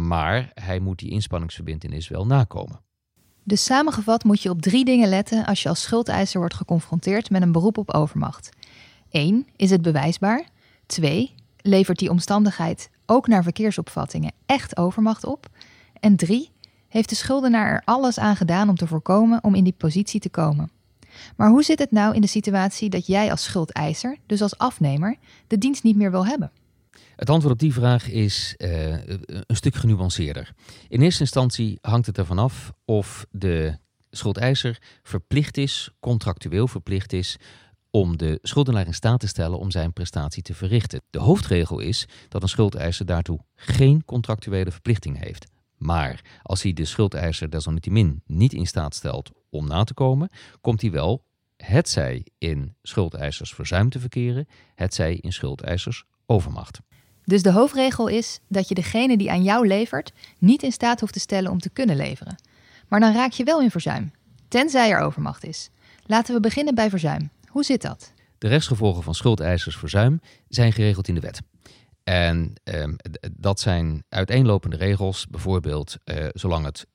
Maar 0.08 0.52
hij 0.54 0.80
moet 0.80 1.00
die 1.00 1.10
inspanningsverbindenis 1.10 2.08
wel 2.08 2.26
nakomen. 2.26 2.82
Dus 3.44 3.64
samengevat 3.64 4.24
moet 4.24 4.42
je 4.42 4.50
op 4.50 4.62
drie 4.62 4.86
dingen 4.86 5.10
letten 5.10 5.46
als 5.46 5.64
je 5.64 5.70
als 5.70 5.82
schuldeiser 5.82 6.40
wordt 6.40 6.54
geconfronteerd 6.54 7.30
met 7.30 7.42
een 7.42 7.52
beroep 7.52 7.78
op 7.78 7.94
overmacht. 7.94 8.50
1. 9.10 9.48
Is 9.56 9.70
het 9.70 9.82
bewijsbaar? 9.82 10.48
2. 10.86 11.34
Levert 11.58 12.00
die 12.00 12.10
omstandigheid 12.10 12.90
ook 13.06 13.28
naar 13.28 13.44
verkeersopvattingen 13.44 14.32
echt 14.46 14.78
overmacht 14.78 15.24
op? 15.24 15.48
En 16.00 16.16
3. 16.16 16.50
Heeft 16.88 17.10
de 17.10 17.16
schuldenaar 17.16 17.72
er 17.74 17.82
alles 17.86 18.20
aan 18.20 18.36
gedaan 18.36 18.70
om 18.70 18.76
te 18.76 18.88
voorkomen 18.88 19.44
om 19.44 19.56
in 19.56 19.64
die 19.64 19.76
positie 19.78 20.20
te 20.20 20.30
komen? 20.30 20.72
Maar 21.36 21.50
hoe 21.50 21.64
zit 21.64 21.80
het 21.80 21.92
nou 21.92 22.16
in 22.16 22.22
de 22.22 22.28
situatie 22.28 22.90
dat 22.90 23.08
jij 23.08 23.32
als 23.32 23.44
schuldeiser, 23.44 24.18
dus 24.26 24.42
als 24.42 24.58
afnemer, 24.58 25.16
de 25.48 25.58
dienst 25.58 25.84
niet 25.84 25.96
meer 25.96 26.12
wil 26.12 26.26
hebben? 26.26 26.52
Het 27.16 27.30
antwoord 27.30 27.54
op 27.54 27.60
die 27.60 27.74
vraag 27.74 28.10
is 28.10 28.56
uh, 28.58 28.92
een 29.28 29.56
stuk 29.56 29.76
genuanceerder. 29.76 30.54
In 30.88 31.02
eerste 31.02 31.22
instantie 31.22 31.78
hangt 31.82 32.06
het 32.06 32.18
ervan 32.18 32.40
af 32.40 32.74
of 32.86 33.26
de 33.32 33.78
schuldeiser 34.10 34.82
verplicht 35.04 35.58
is, 35.58 35.90
contractueel 36.00 36.68
verplicht 36.68 37.14
is, 37.14 37.38
om 37.92 38.18
de 38.18 38.40
schuldenaar 38.42 38.86
in 38.86 38.94
staat 38.94 39.20
te 39.20 39.28
stellen 39.28 39.60
om 39.60 39.72
zijn 39.72 39.94
prestatie 39.94 40.44
te 40.44 40.54
verrichten. 40.54 41.02
De 41.10 41.20
hoofdregel 41.20 41.80
is 41.80 42.08
dat 42.28 42.42
een 42.42 42.50
schuldeiser 42.50 43.06
daartoe 43.06 43.40
geen 43.56 44.06
contractuele 44.06 44.72
verplichting 44.72 45.20
heeft. 45.20 45.46
Maar 45.78 46.22
als 46.44 46.62
hij 46.64 46.74
de 46.74 46.86
schuldeiser 46.86 47.50
desalniettemin 47.50 48.22
niet 48.26 48.54
in 48.54 48.68
staat 48.68 48.96
stelt 48.96 49.32
om 49.50 49.68
na 49.68 49.84
te 49.84 49.94
komen, 49.94 50.30
komt 50.62 50.82
hij 50.82 50.92
wel 50.92 51.24
hetzij 51.58 52.26
in 52.38 52.76
schuldeisersverzuim 52.82 53.90
te 53.90 54.00
verkeren, 54.00 54.48
hetzij 54.76 55.16
in 55.16 55.34
schuldeisers 55.34 56.04
overmacht. 56.26 56.80
Dus 57.24 57.42
de 57.42 57.52
hoofdregel 57.52 58.08
is 58.08 58.40
dat 58.48 58.68
je 58.68 58.76
degene 58.76 59.18
die 59.18 59.32
aan 59.32 59.44
jou 59.44 59.68
levert 59.68 60.14
niet 60.38 60.64
in 60.64 60.72
staat 60.72 61.00
hoeft 61.00 61.14
te 61.14 61.20
stellen 61.20 61.52
om 61.52 61.60
te 61.60 61.70
kunnen 61.70 61.96
leveren. 61.96 62.36
Maar 62.88 63.00
dan 63.00 63.14
raak 63.14 63.32
je 63.32 63.44
wel 63.44 63.62
in 63.62 63.72
verzuim, 63.72 64.12
tenzij 64.48 64.92
er 64.92 65.00
overmacht 65.00 65.46
is. 65.46 65.70
Laten 66.06 66.34
we 66.34 66.40
beginnen 66.40 66.76
bij 66.76 66.90
verzuim. 66.90 67.30
Hoe 67.48 67.64
zit 67.64 67.82
dat? 67.82 68.14
De 68.38 68.48
rechtsgevolgen 68.48 69.04
van 69.04 69.16
schuldeisersverzuim 69.16 70.22
zijn 70.48 70.74
geregeld 70.74 71.08
in 71.08 71.16
de 71.16 71.22
wet. 71.22 71.42
En 72.04 72.54
ehm, 72.64 72.94
dat 73.32 73.60
zijn 73.60 74.04
uiteenlopende 74.10 74.78
regels. 74.78 75.28
Bijvoorbeeld, 75.28 75.98
uh, 76.06 76.28
zolang 76.34 76.66
het 76.66 76.88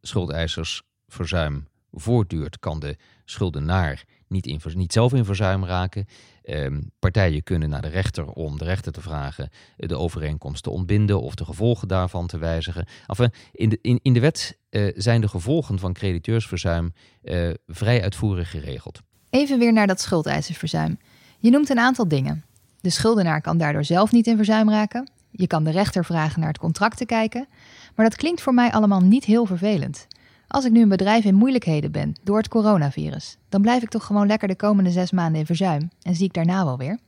schuldeisersverzuim 0.00 1.66
voortduurt, 1.92 2.58
kan 2.58 2.80
de 2.80 2.96
schuldenaar 3.24 4.04
niet, 4.28 4.74
niet 4.74 4.92
zelf 4.92 5.12
in 5.12 5.24
verzuim 5.24 5.64
raken. 5.64 6.06
Ehm, 6.42 6.80
partijen 6.98 7.42
kunnen 7.42 7.68
naar 7.68 7.82
de 7.82 7.88
rechter 7.88 8.26
om 8.26 8.58
de 8.58 8.64
rechter 8.64 8.92
te 8.92 9.00
vragen 9.00 9.50
de 9.76 9.96
overeenkomst 9.96 10.62
te 10.62 10.70
ontbinden 10.70 11.20
of 11.20 11.34
de 11.34 11.44
gevolgen 11.44 11.88
daarvan 11.88 12.26
te 12.26 12.38
wijzigen. 12.38 12.86
Enfin, 13.06 13.32
in, 13.52 13.68
de, 13.68 13.78
in, 14.02 14.12
de 14.12 14.20
wet 14.20 14.58
uh, 14.70 14.92
zijn 14.96 15.20
de 15.20 15.28
gevolgen 15.28 15.78
van 15.78 15.92
crediteursverzuim 15.92 16.92
uh, 17.22 17.50
vrij 17.66 18.02
uitvoerig 18.02 18.50
geregeld. 18.50 19.00
Even 19.30 19.58
weer 19.58 19.72
naar 19.72 19.86
dat 19.86 20.00
schuldeisersverzuim. 20.00 20.98
Je 21.38 21.50
noemt 21.50 21.68
een 21.70 21.78
aantal 21.78 22.08
dingen. 22.08 22.44
De 22.80 22.90
schuldenaar 22.90 23.40
kan 23.40 23.58
daardoor 23.58 23.84
zelf 23.84 24.12
niet 24.12 24.26
in 24.26 24.36
verzuim 24.36 24.70
raken. 24.70 25.10
Je 25.30 25.46
kan 25.46 25.64
de 25.64 25.70
rechter 25.70 26.04
vragen 26.04 26.40
naar 26.40 26.48
het 26.48 26.58
contract 26.58 26.96
te 26.96 27.06
kijken. 27.06 27.48
Maar 27.94 28.08
dat 28.08 28.18
klinkt 28.18 28.42
voor 28.42 28.54
mij 28.54 28.70
allemaal 28.70 29.00
niet 29.00 29.24
heel 29.24 29.46
vervelend. 29.46 30.06
Als 30.50 30.64
ik 30.64 30.72
nu 30.72 30.82
een 30.82 30.88
bedrijf 30.88 31.24
in 31.24 31.34
moeilijkheden 31.34 31.92
ben 31.92 32.14
door 32.22 32.36
het 32.36 32.48
coronavirus, 32.48 33.36
dan 33.48 33.62
blijf 33.62 33.82
ik 33.82 33.88
toch 33.88 34.04
gewoon 34.04 34.26
lekker 34.26 34.48
de 34.48 34.56
komende 34.56 34.90
zes 34.90 35.10
maanden 35.10 35.40
in 35.40 35.46
verzuim 35.46 35.90
en 36.02 36.14
zie 36.14 36.26
ik 36.26 36.32
daarna 36.32 36.64
wel 36.64 36.78
weer. 36.78 36.98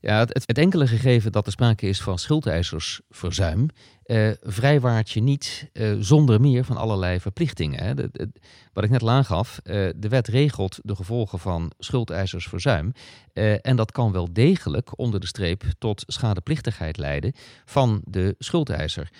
Ja, 0.00 0.18
het, 0.18 0.58
enkele 0.58 0.86
gegeven 0.86 1.32
dat 1.32 1.46
er 1.46 1.52
sprake 1.52 1.88
is 1.88 2.00
van 2.00 2.18
schuldeisersverzuim, 2.18 3.68
eh, 4.04 4.30
vrijwaart 4.42 5.10
je 5.10 5.20
niet 5.20 5.68
eh, 5.72 5.92
zonder 5.98 6.40
meer 6.40 6.64
van 6.64 6.76
allerlei 6.76 7.20
verplichtingen. 7.20 7.84
Hè. 7.84 7.94
Wat 8.72 8.84
ik 8.84 8.90
net 8.90 9.04
aangaf, 9.04 9.60
uh, 9.64 9.88
de 9.96 10.08
wet 10.08 10.28
regelt 10.28 10.78
de 10.82 10.96
gevolgen 10.96 11.38
van 11.38 11.72
schuldeisersverzuim. 11.78 12.92
Uh, 13.34 13.66
en 13.66 13.76
dat 13.76 13.92
kan 13.92 14.12
wel 14.12 14.32
degelijk 14.32 14.98
onder 14.98 15.20
de 15.20 15.26
streep 15.26 15.62
tot 15.78 16.04
schadeplichtigheid 16.06 16.96
leiden 16.96 17.32
van 17.64 18.00
de 18.04 18.34
schuldeiser. 18.38 19.10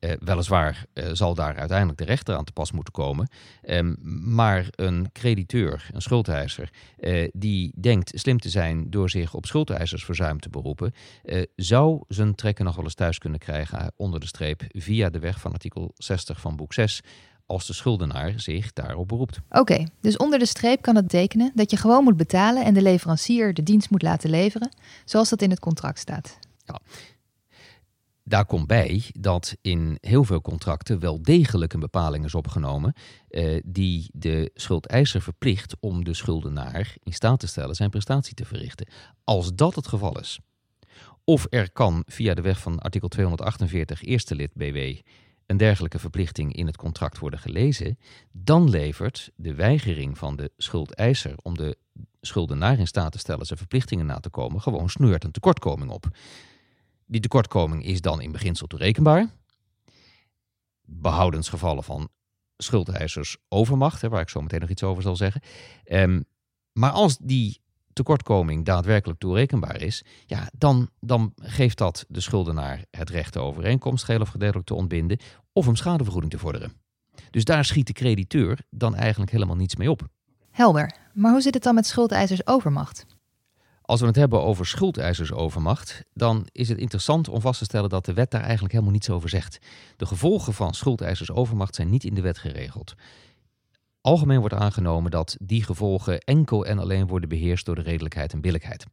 Uh, 0.00 0.12
weliswaar 0.20 0.84
uh, 0.94 1.08
zal 1.12 1.34
daar 1.34 1.56
uiteindelijk 1.56 1.98
de 1.98 2.04
rechter 2.04 2.36
aan 2.36 2.44
te 2.44 2.52
pas 2.52 2.72
moeten 2.72 2.92
komen. 2.92 3.28
Um, 3.62 3.96
maar 4.24 4.66
een 4.70 5.10
crediteur, 5.12 5.90
een 5.92 6.02
schuldeiser, 6.02 6.70
uh, 6.98 7.28
die 7.32 7.72
denkt 7.80 8.12
slim 8.14 8.38
te 8.38 8.48
zijn 8.48 8.90
door 8.90 9.10
zich 9.10 9.34
op 9.34 9.46
schuldeisersverzuim 9.46 10.40
te 10.40 10.48
beroepen, 10.48 10.94
zou 11.56 12.02
zijn 12.08 12.34
trekken 12.34 12.64
nog 12.64 12.74
wel 12.74 12.84
eens 12.84 12.94
thuis 12.94 13.18
kunnen 13.18 13.38
krijgen 13.38 13.92
onder 13.96 14.20
de 14.20 14.26
streep 14.26 14.62
via 14.68 15.10
de 15.10 15.18
weg 15.18 15.40
van 15.40 15.52
artikel 15.52 15.92
60 15.94 16.40
van 16.40 16.56
boek 16.56 16.72
6 16.72 17.02
als 17.50 17.66
de 17.66 17.72
schuldenaar 17.72 18.32
zich 18.36 18.72
daarop 18.72 19.08
beroept. 19.08 19.40
Oké, 19.50 19.86
dus 20.00 20.16
onder 20.16 20.38
de 20.38 20.46
streep 20.46 20.82
kan 20.82 20.96
het 20.96 21.08
tekenen 21.08 21.52
dat 21.54 21.70
je 21.70 21.76
gewoon 21.76 22.04
moet 22.04 22.16
betalen 22.16 22.64
en 22.64 22.74
de 22.74 22.82
leverancier 22.82 23.54
de 23.54 23.62
dienst 23.62 23.90
moet 23.90 24.02
laten 24.02 24.30
leveren, 24.30 24.70
zoals 25.04 25.28
dat 25.28 25.42
in 25.42 25.50
het 25.50 25.58
contract 25.58 25.98
staat. 25.98 26.38
Ja. 26.64 26.80
Daar 28.30 28.46
komt 28.46 28.66
bij 28.66 29.04
dat 29.12 29.56
in 29.60 29.98
heel 30.00 30.24
veel 30.24 30.40
contracten 30.40 30.98
wel 30.98 31.22
degelijk 31.22 31.72
een 31.72 31.80
bepaling 31.80 32.24
is 32.24 32.34
opgenomen 32.34 32.92
eh, 33.28 33.60
die 33.64 34.10
de 34.12 34.50
schuldeiser 34.54 35.22
verplicht 35.22 35.76
om 35.80 36.04
de 36.04 36.14
schuldenaar 36.14 36.94
in 37.02 37.12
staat 37.12 37.40
te 37.40 37.46
stellen 37.46 37.74
zijn 37.74 37.90
prestatie 37.90 38.34
te 38.34 38.44
verrichten. 38.44 38.88
Als 39.24 39.54
dat 39.54 39.74
het 39.74 39.88
geval 39.88 40.18
is, 40.18 40.38
of 41.24 41.46
er 41.48 41.72
kan 41.72 42.02
via 42.06 42.34
de 42.34 42.42
weg 42.42 42.60
van 42.60 42.78
artikel 42.78 43.08
248 43.08 44.02
eerste 44.02 44.34
lid 44.34 44.54
BW 44.54 44.78
een 45.46 45.56
dergelijke 45.56 45.98
verplichting 45.98 46.54
in 46.54 46.66
het 46.66 46.76
contract 46.76 47.18
worden 47.18 47.38
gelezen, 47.38 47.98
dan 48.32 48.70
levert 48.70 49.30
de 49.36 49.54
weigering 49.54 50.18
van 50.18 50.36
de 50.36 50.52
schuldeiser 50.56 51.34
om 51.42 51.56
de 51.56 51.76
schuldenaar 52.20 52.78
in 52.78 52.86
staat 52.86 53.12
te 53.12 53.18
stellen 53.18 53.46
zijn 53.46 53.58
verplichtingen 53.58 54.06
na 54.06 54.20
te 54.20 54.30
komen 54.30 54.60
gewoon 54.60 54.90
sneurt 54.90 55.24
een 55.24 55.30
tekortkoming 55.30 55.90
op. 55.90 56.08
Die 57.10 57.20
tekortkoming 57.20 57.84
is 57.84 58.00
dan 58.00 58.20
in 58.20 58.32
beginsel 58.32 58.66
toerekenbaar. 58.66 59.30
Behoudens 60.82 61.48
gevallen 61.48 61.84
van 61.84 62.08
schuldeisers 62.56 63.36
overmacht, 63.48 64.02
hè, 64.02 64.08
waar 64.08 64.20
ik 64.20 64.28
zo 64.28 64.40
meteen 64.40 64.60
nog 64.60 64.68
iets 64.68 64.82
over 64.82 65.02
zal 65.02 65.16
zeggen. 65.16 65.42
Um, 65.84 66.24
maar 66.72 66.90
als 66.90 67.18
die 67.18 67.60
tekortkoming 67.92 68.64
daadwerkelijk 68.64 69.18
toerekenbaar 69.18 69.80
is, 69.80 70.04
ja, 70.26 70.50
dan, 70.52 70.90
dan 71.00 71.32
geeft 71.36 71.78
dat 71.78 72.04
de 72.08 72.20
schuldenaar 72.20 72.84
het 72.90 73.10
recht 73.10 73.32
de 73.32 73.40
overeenkomst 73.40 74.04
geheel 74.04 74.20
of 74.20 74.28
gedeeltelijk 74.28 74.66
te 74.66 74.74
ontbinden 74.74 75.18
of 75.52 75.68
om 75.68 75.76
schadevergoeding 75.76 76.32
te 76.32 76.38
vorderen. 76.38 76.72
Dus 77.30 77.44
daar 77.44 77.64
schiet 77.64 77.86
de 77.86 77.92
crediteur 77.92 78.58
dan 78.70 78.94
eigenlijk 78.94 79.30
helemaal 79.30 79.56
niets 79.56 79.76
mee 79.76 79.90
op. 79.90 80.08
Helder. 80.50 80.96
Maar 81.12 81.32
hoe 81.32 81.40
zit 81.40 81.54
het 81.54 81.62
dan 81.62 81.74
met 81.74 81.86
schuldeisers 81.86 82.46
overmacht? 82.46 83.06
Als 83.90 84.00
we 84.00 84.06
het 84.06 84.16
hebben 84.16 84.42
over 84.42 84.66
schuldeisersovermacht, 84.66 86.04
dan 86.14 86.46
is 86.52 86.68
het 86.68 86.78
interessant 86.78 87.28
om 87.28 87.40
vast 87.40 87.58
te 87.58 87.64
stellen 87.64 87.88
dat 87.88 88.04
de 88.04 88.12
wet 88.12 88.30
daar 88.30 88.42
eigenlijk 88.42 88.72
helemaal 88.72 88.92
niets 88.92 89.10
over 89.10 89.28
zegt. 89.28 89.58
De 89.96 90.06
gevolgen 90.06 90.54
van 90.54 90.74
schuldeisersovermacht 90.74 91.74
zijn 91.74 91.90
niet 91.90 92.04
in 92.04 92.14
de 92.14 92.20
wet 92.20 92.38
geregeld. 92.38 92.94
Algemeen 94.00 94.38
wordt 94.38 94.54
aangenomen 94.54 95.10
dat 95.10 95.36
die 95.40 95.64
gevolgen 95.64 96.20
enkel 96.20 96.66
en 96.66 96.78
alleen 96.78 97.06
worden 97.06 97.28
beheerst 97.28 97.66
door 97.66 97.74
de 97.74 97.82
redelijkheid 97.82 98.32
en 98.32 98.40
billijkheid. 98.40 98.86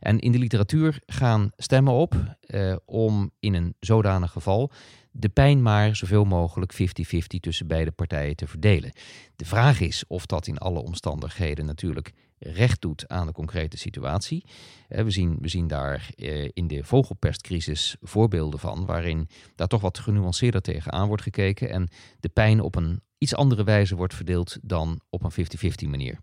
En 0.00 0.18
in 0.18 0.32
de 0.32 0.38
literatuur 0.38 1.02
gaan 1.06 1.50
stemmen 1.56 1.92
op 1.92 2.36
eh, 2.40 2.76
om 2.84 3.30
in 3.40 3.54
een 3.54 3.74
zodanig 3.80 4.30
geval 4.30 4.70
de 5.10 5.28
pijn 5.28 5.62
maar 5.62 5.96
zoveel 5.96 6.24
mogelijk 6.24 6.74
50-50 6.74 6.78
tussen 7.40 7.66
beide 7.66 7.90
partijen 7.90 8.36
te 8.36 8.46
verdelen. 8.46 8.92
De 9.36 9.44
vraag 9.44 9.80
is 9.80 10.04
of 10.06 10.26
dat 10.26 10.46
in 10.46 10.58
alle 10.58 10.82
omstandigheden 10.82 11.66
natuurlijk 11.66 12.12
recht 12.38 12.80
doet 12.80 13.08
aan 13.08 13.26
de 13.26 13.32
concrete 13.32 13.76
situatie. 13.76 14.44
We 14.88 15.10
zien, 15.10 15.36
we 15.40 15.48
zien 15.48 15.66
daar 15.66 16.10
eh, 16.16 16.48
in 16.52 16.66
de 16.66 16.84
vogelpestcrisis 16.84 17.96
voorbeelden 18.00 18.60
van, 18.60 18.86
waarin 18.86 19.28
daar 19.54 19.66
toch 19.66 19.80
wat 19.80 19.98
genuanceerder 19.98 20.60
tegenaan 20.60 21.06
wordt 21.08 21.22
gekeken 21.22 21.70
en 21.70 21.88
de 22.20 22.28
pijn 22.28 22.60
op 22.60 22.76
een 22.76 23.02
iets 23.18 23.34
andere 23.34 23.64
wijze 23.64 23.96
wordt 23.96 24.14
verdeeld 24.14 24.58
dan 24.62 25.00
op 25.10 25.22
een 25.22 25.46
50-50 25.86 25.88
manier. 25.88 26.18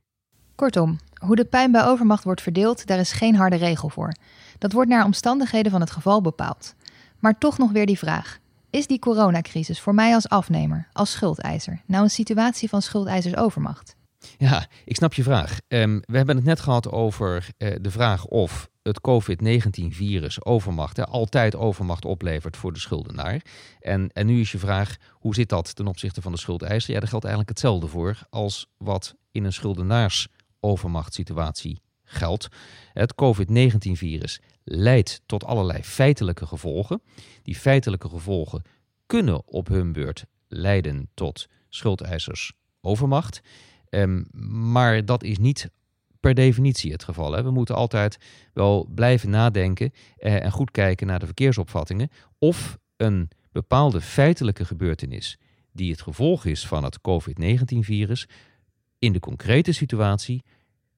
Kortom, 0.55 0.99
hoe 1.25 1.35
de 1.35 1.45
pijn 1.45 1.71
bij 1.71 1.85
overmacht 1.85 2.23
wordt 2.23 2.41
verdeeld, 2.41 2.85
daar 2.85 2.99
is 2.99 3.11
geen 3.11 3.35
harde 3.35 3.55
regel 3.55 3.89
voor. 3.89 4.13
Dat 4.57 4.71
wordt 4.71 4.89
naar 4.89 5.05
omstandigheden 5.05 5.71
van 5.71 5.81
het 5.81 5.91
geval 5.91 6.21
bepaald. 6.21 6.75
Maar 7.19 7.37
toch 7.37 7.57
nog 7.57 7.71
weer 7.71 7.85
die 7.85 7.97
vraag. 7.97 8.39
Is 8.69 8.87
die 8.87 8.99
coronacrisis 8.99 9.79
voor 9.81 9.93
mij 9.93 10.13
als 10.13 10.29
afnemer, 10.29 10.87
als 10.93 11.11
schuldeiser, 11.11 11.81
nou 11.85 12.03
een 12.03 12.09
situatie 12.09 12.69
van 12.69 12.81
schuldeisersovermacht? 12.81 13.95
Ja, 14.37 14.67
ik 14.85 14.95
snap 14.95 15.13
je 15.13 15.23
vraag. 15.23 15.57
Um, 15.67 16.01
we 16.05 16.17
hebben 16.17 16.35
het 16.35 16.45
net 16.45 16.59
gehad 16.59 16.91
over 16.91 17.47
uh, 17.57 17.75
de 17.81 17.91
vraag 17.91 18.25
of 18.25 18.69
het 18.81 19.01
COVID-19-virus 19.01 20.45
overmacht, 20.45 20.97
hè, 20.97 21.05
altijd 21.05 21.55
overmacht 21.55 22.05
oplevert 22.05 22.57
voor 22.57 22.73
de 22.73 22.79
schuldenaar. 22.79 23.41
En, 23.79 24.09
en 24.13 24.25
nu 24.25 24.39
is 24.39 24.51
je 24.51 24.57
vraag, 24.57 24.95
hoe 25.11 25.35
zit 25.35 25.49
dat 25.49 25.75
ten 25.75 25.87
opzichte 25.87 26.21
van 26.21 26.31
de 26.31 26.37
schuldeiser? 26.37 26.93
Ja, 26.93 26.99
daar 26.99 27.09
geldt 27.09 27.25
eigenlijk 27.25 27.57
hetzelfde 27.57 27.87
voor 27.87 28.19
als 28.29 28.67
wat 28.77 29.15
in 29.31 29.43
een 29.43 29.53
schuldenaarsovermachtssituatie 29.53 31.81
geldt. 32.03 32.47
Het 32.93 33.15
COVID-19-virus 33.15 34.41
leidt 34.63 35.21
tot 35.25 35.43
allerlei 35.43 35.83
feitelijke 35.83 36.45
gevolgen. 36.45 37.01
Die 37.43 37.55
feitelijke 37.55 38.09
gevolgen 38.09 38.61
kunnen 39.05 39.47
op 39.47 39.67
hun 39.67 39.91
beurt 39.91 40.25
leiden 40.47 41.09
tot 41.13 41.47
schuldeisersovermacht. 41.69 43.41
Um, 43.93 44.27
maar 44.71 45.05
dat 45.05 45.23
is 45.23 45.37
niet 45.37 45.69
per 46.19 46.33
definitie 46.33 46.91
het 46.91 47.03
geval. 47.03 47.31
Hè. 47.31 47.43
We 47.43 47.51
moeten 47.51 47.75
altijd 47.75 48.17
wel 48.53 48.87
blijven 48.95 49.29
nadenken 49.29 49.91
eh, 50.17 50.43
en 50.43 50.51
goed 50.51 50.71
kijken 50.71 51.07
naar 51.07 51.19
de 51.19 51.25
verkeersopvattingen. 51.25 52.09
Of 52.39 52.77
een 52.97 53.29
bepaalde 53.51 54.01
feitelijke 54.01 54.65
gebeurtenis 54.65 55.37
die 55.71 55.91
het 55.91 56.01
gevolg 56.01 56.45
is 56.45 56.67
van 56.67 56.83
het 56.83 56.99
COVID-19-virus 57.01 58.27
in 58.99 59.13
de 59.13 59.19
concrete 59.19 59.71
situatie 59.71 60.43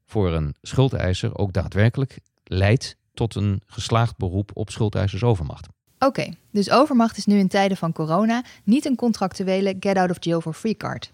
voor 0.05 0.31
een 0.31 0.55
schuldeiser 0.61 1.37
ook 1.37 1.53
daadwerkelijk 1.53 2.19
leidt 2.43 2.97
tot 3.13 3.35
een 3.35 3.61
geslaagd 3.65 4.17
beroep 4.17 4.51
op 4.53 4.69
schuldeisersovermacht. 4.69 5.67
Oké, 5.99 6.33
dus 6.51 6.69
overmacht 6.69 7.17
is 7.17 7.25
nu 7.25 7.37
in 7.37 7.47
tijden 7.47 7.77
van 7.77 7.93
corona 7.93 8.43
niet 8.63 8.85
een 8.85 8.95
contractuele 8.95 9.75
get 9.79 9.97
out 9.97 10.09
of 10.09 10.17
jail 10.19 10.41
for 10.41 10.53
free 10.53 10.77
card. 10.77 11.11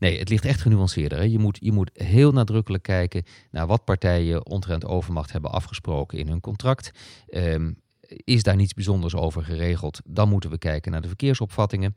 Nee, 0.00 0.18
het 0.18 0.28
ligt 0.28 0.44
echt 0.44 0.60
genuanceerder. 0.60 1.18
Hè. 1.18 1.24
Je, 1.24 1.38
moet, 1.38 1.58
je 1.60 1.72
moet 1.72 1.90
heel 1.92 2.32
nadrukkelijk 2.32 2.82
kijken 2.82 3.24
naar 3.50 3.66
wat 3.66 3.84
partijen 3.84 4.46
omtrent 4.46 4.84
overmacht 4.84 5.32
hebben 5.32 5.50
afgesproken 5.50 6.18
in 6.18 6.28
hun 6.28 6.40
contract. 6.40 6.90
Um, 7.30 7.76
is 8.24 8.42
daar 8.42 8.56
niets 8.56 8.74
bijzonders 8.74 9.14
over 9.14 9.44
geregeld, 9.44 10.00
dan 10.04 10.28
moeten 10.28 10.50
we 10.50 10.58
kijken 10.58 10.92
naar 10.92 11.00
de 11.00 11.08
verkeersopvattingen. 11.08 11.96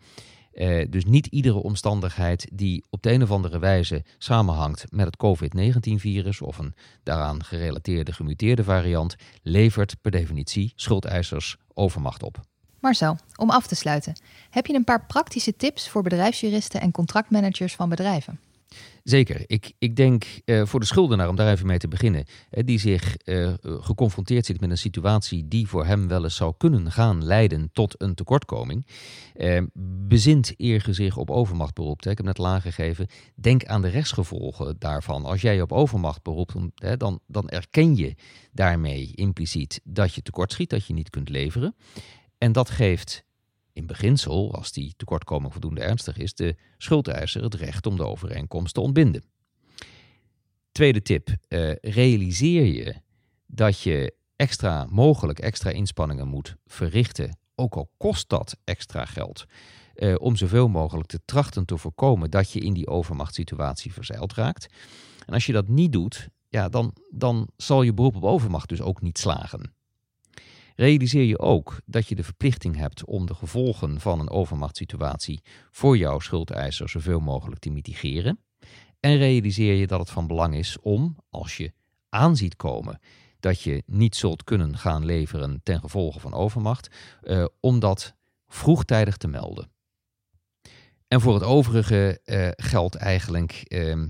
Uh, 0.53 0.85
dus 0.89 1.05
niet 1.05 1.25
iedere 1.25 1.57
omstandigheid 1.57 2.47
die 2.53 2.83
op 2.89 3.01
de 3.01 3.11
een 3.11 3.23
of 3.23 3.31
andere 3.31 3.59
wijze 3.59 4.03
samenhangt 4.17 4.85
met 4.89 5.05
het 5.05 5.17
COVID-19-virus 5.17 6.41
of 6.41 6.57
een 6.57 6.73
daaraan 7.03 7.43
gerelateerde 7.43 8.13
gemuteerde 8.13 8.63
variant, 8.63 9.15
levert 9.41 9.95
per 10.01 10.11
definitie 10.11 10.73
schuldeisers 10.75 11.57
overmacht 11.73 12.23
op. 12.23 12.39
Marcel, 12.83 13.17
om 13.35 13.49
af 13.49 13.67
te 13.67 13.75
sluiten, 13.75 14.13
heb 14.49 14.65
je 14.65 14.73
een 14.73 14.83
paar 14.83 15.05
praktische 15.05 15.55
tips 15.55 15.89
voor 15.89 16.01
bedrijfsjuristen 16.03 16.81
en 16.81 16.91
contractmanagers 16.91 17.75
van 17.75 17.89
bedrijven? 17.89 18.39
Zeker. 19.03 19.43
Ik, 19.47 19.73
ik 19.77 19.95
denk 19.95 20.25
uh, 20.45 20.65
voor 20.65 20.79
de 20.79 20.85
schuldenaar, 20.85 21.29
om 21.29 21.35
daar 21.35 21.51
even 21.51 21.65
mee 21.65 21.77
te 21.77 21.87
beginnen, 21.87 22.25
die 22.49 22.79
zich 22.79 23.17
uh, 23.25 23.53
geconfronteerd 23.63 24.45
ziet 24.45 24.59
met 24.59 24.69
een 24.69 24.77
situatie 24.77 25.47
die 25.47 25.67
voor 25.67 25.85
hem 25.85 26.07
wel 26.07 26.23
eens 26.23 26.35
zou 26.35 26.53
kunnen 26.57 26.91
gaan 26.91 27.25
leiden 27.25 27.69
tot 27.73 28.01
een 28.01 28.15
tekortkoming, 28.15 28.87
bezint 30.07 30.53
eerder 30.57 30.95
zich 30.95 31.17
op 31.17 31.31
overmacht 31.31 31.73
beroept. 31.73 32.05
Ik 32.05 32.17
heb 32.17 32.25
net 32.25 32.39
aangegeven, 32.39 33.07
denk 33.35 33.65
aan 33.65 33.81
de 33.81 33.89
rechtsgevolgen 33.89 34.75
daarvan. 34.79 35.25
Als 35.25 35.41
jij 35.41 35.61
op 35.61 35.71
overmacht 35.71 36.23
beroept, 36.23 36.53
dan, 36.97 37.19
dan 37.27 37.49
erken 37.49 37.95
je 37.95 38.15
daarmee 38.51 39.11
impliciet 39.15 39.81
dat 39.83 40.13
je 40.13 40.21
tekortschiet, 40.21 40.69
dat 40.69 40.85
je 40.85 40.93
niet 40.93 41.09
kunt 41.09 41.29
leveren. 41.29 41.75
En 42.43 42.51
dat 42.51 42.69
geeft 42.69 43.23
in 43.73 43.85
beginsel, 43.85 44.53
als 44.55 44.71
die 44.71 44.93
tekortkoming 44.97 45.51
voldoende 45.51 45.81
ernstig 45.81 46.17
is, 46.17 46.33
de 46.33 46.55
schuldeiser 46.77 47.43
het 47.43 47.53
recht 47.53 47.85
om 47.85 47.95
de 47.95 48.05
overeenkomst 48.05 48.73
te 48.73 48.81
ontbinden. 48.81 49.23
Tweede 50.71 51.01
tip, 51.01 51.29
uh, 51.29 51.75
realiseer 51.81 52.65
je 52.65 52.95
dat 53.45 53.79
je 53.81 54.13
extra 54.35 54.87
mogelijk 54.89 55.39
extra 55.39 55.69
inspanningen 55.69 56.27
moet 56.27 56.55
verrichten, 56.65 57.37
ook 57.55 57.75
al 57.75 57.89
kost 57.97 58.29
dat 58.29 58.57
extra 58.63 59.05
geld, 59.05 59.45
uh, 59.95 60.15
om 60.17 60.35
zoveel 60.35 60.67
mogelijk 60.67 61.07
te 61.07 61.19
trachten 61.25 61.65
te 61.65 61.77
voorkomen 61.77 62.31
dat 62.31 62.51
je 62.51 62.59
in 62.59 62.73
die 62.73 62.87
overmachtssituatie 62.87 63.93
verzeild 63.93 64.33
raakt. 64.33 64.67
En 65.25 65.33
als 65.33 65.45
je 65.45 65.53
dat 65.53 65.67
niet 65.67 65.91
doet, 65.91 66.27
ja, 66.49 66.69
dan, 66.69 66.95
dan 67.09 67.49
zal 67.57 67.81
je 67.81 67.93
beroep 67.93 68.15
op 68.15 68.23
overmacht 68.23 68.69
dus 68.69 68.81
ook 68.81 69.01
niet 69.01 69.17
slagen. 69.17 69.73
Realiseer 70.75 71.23
je 71.23 71.39
ook 71.39 71.79
dat 71.85 72.07
je 72.07 72.15
de 72.15 72.23
verplichting 72.23 72.75
hebt 72.75 73.05
om 73.05 73.25
de 73.25 73.33
gevolgen 73.33 73.99
van 73.99 74.19
een 74.19 74.29
overmachtssituatie 74.29 75.41
voor 75.71 75.97
jouw 75.97 76.19
schuldeiser 76.19 76.89
zoveel 76.89 77.19
mogelijk 77.19 77.61
te 77.61 77.69
mitigeren. 77.69 78.39
En 78.99 79.17
realiseer 79.17 79.75
je 79.75 79.87
dat 79.87 79.99
het 79.99 80.09
van 80.09 80.27
belang 80.27 80.55
is 80.55 80.79
om, 80.79 81.17
als 81.29 81.57
je 81.57 81.73
aanziet 82.09 82.55
komen 82.55 82.99
dat 83.43 83.61
je 83.61 83.83
niet 83.85 84.15
zult 84.15 84.43
kunnen 84.43 84.77
gaan 84.77 85.05
leveren 85.05 85.59
ten 85.63 85.79
gevolge 85.79 86.19
van 86.19 86.33
overmacht, 86.33 86.95
eh, 87.21 87.45
om 87.59 87.79
dat 87.79 88.15
vroegtijdig 88.47 89.17
te 89.17 89.27
melden. 89.27 89.71
En 91.07 91.21
voor 91.21 91.33
het 91.33 91.43
overige 91.43 92.19
eh, 92.23 92.49
geldt 92.51 92.95
eigenlijk, 92.95 93.51
eh, 93.51 94.03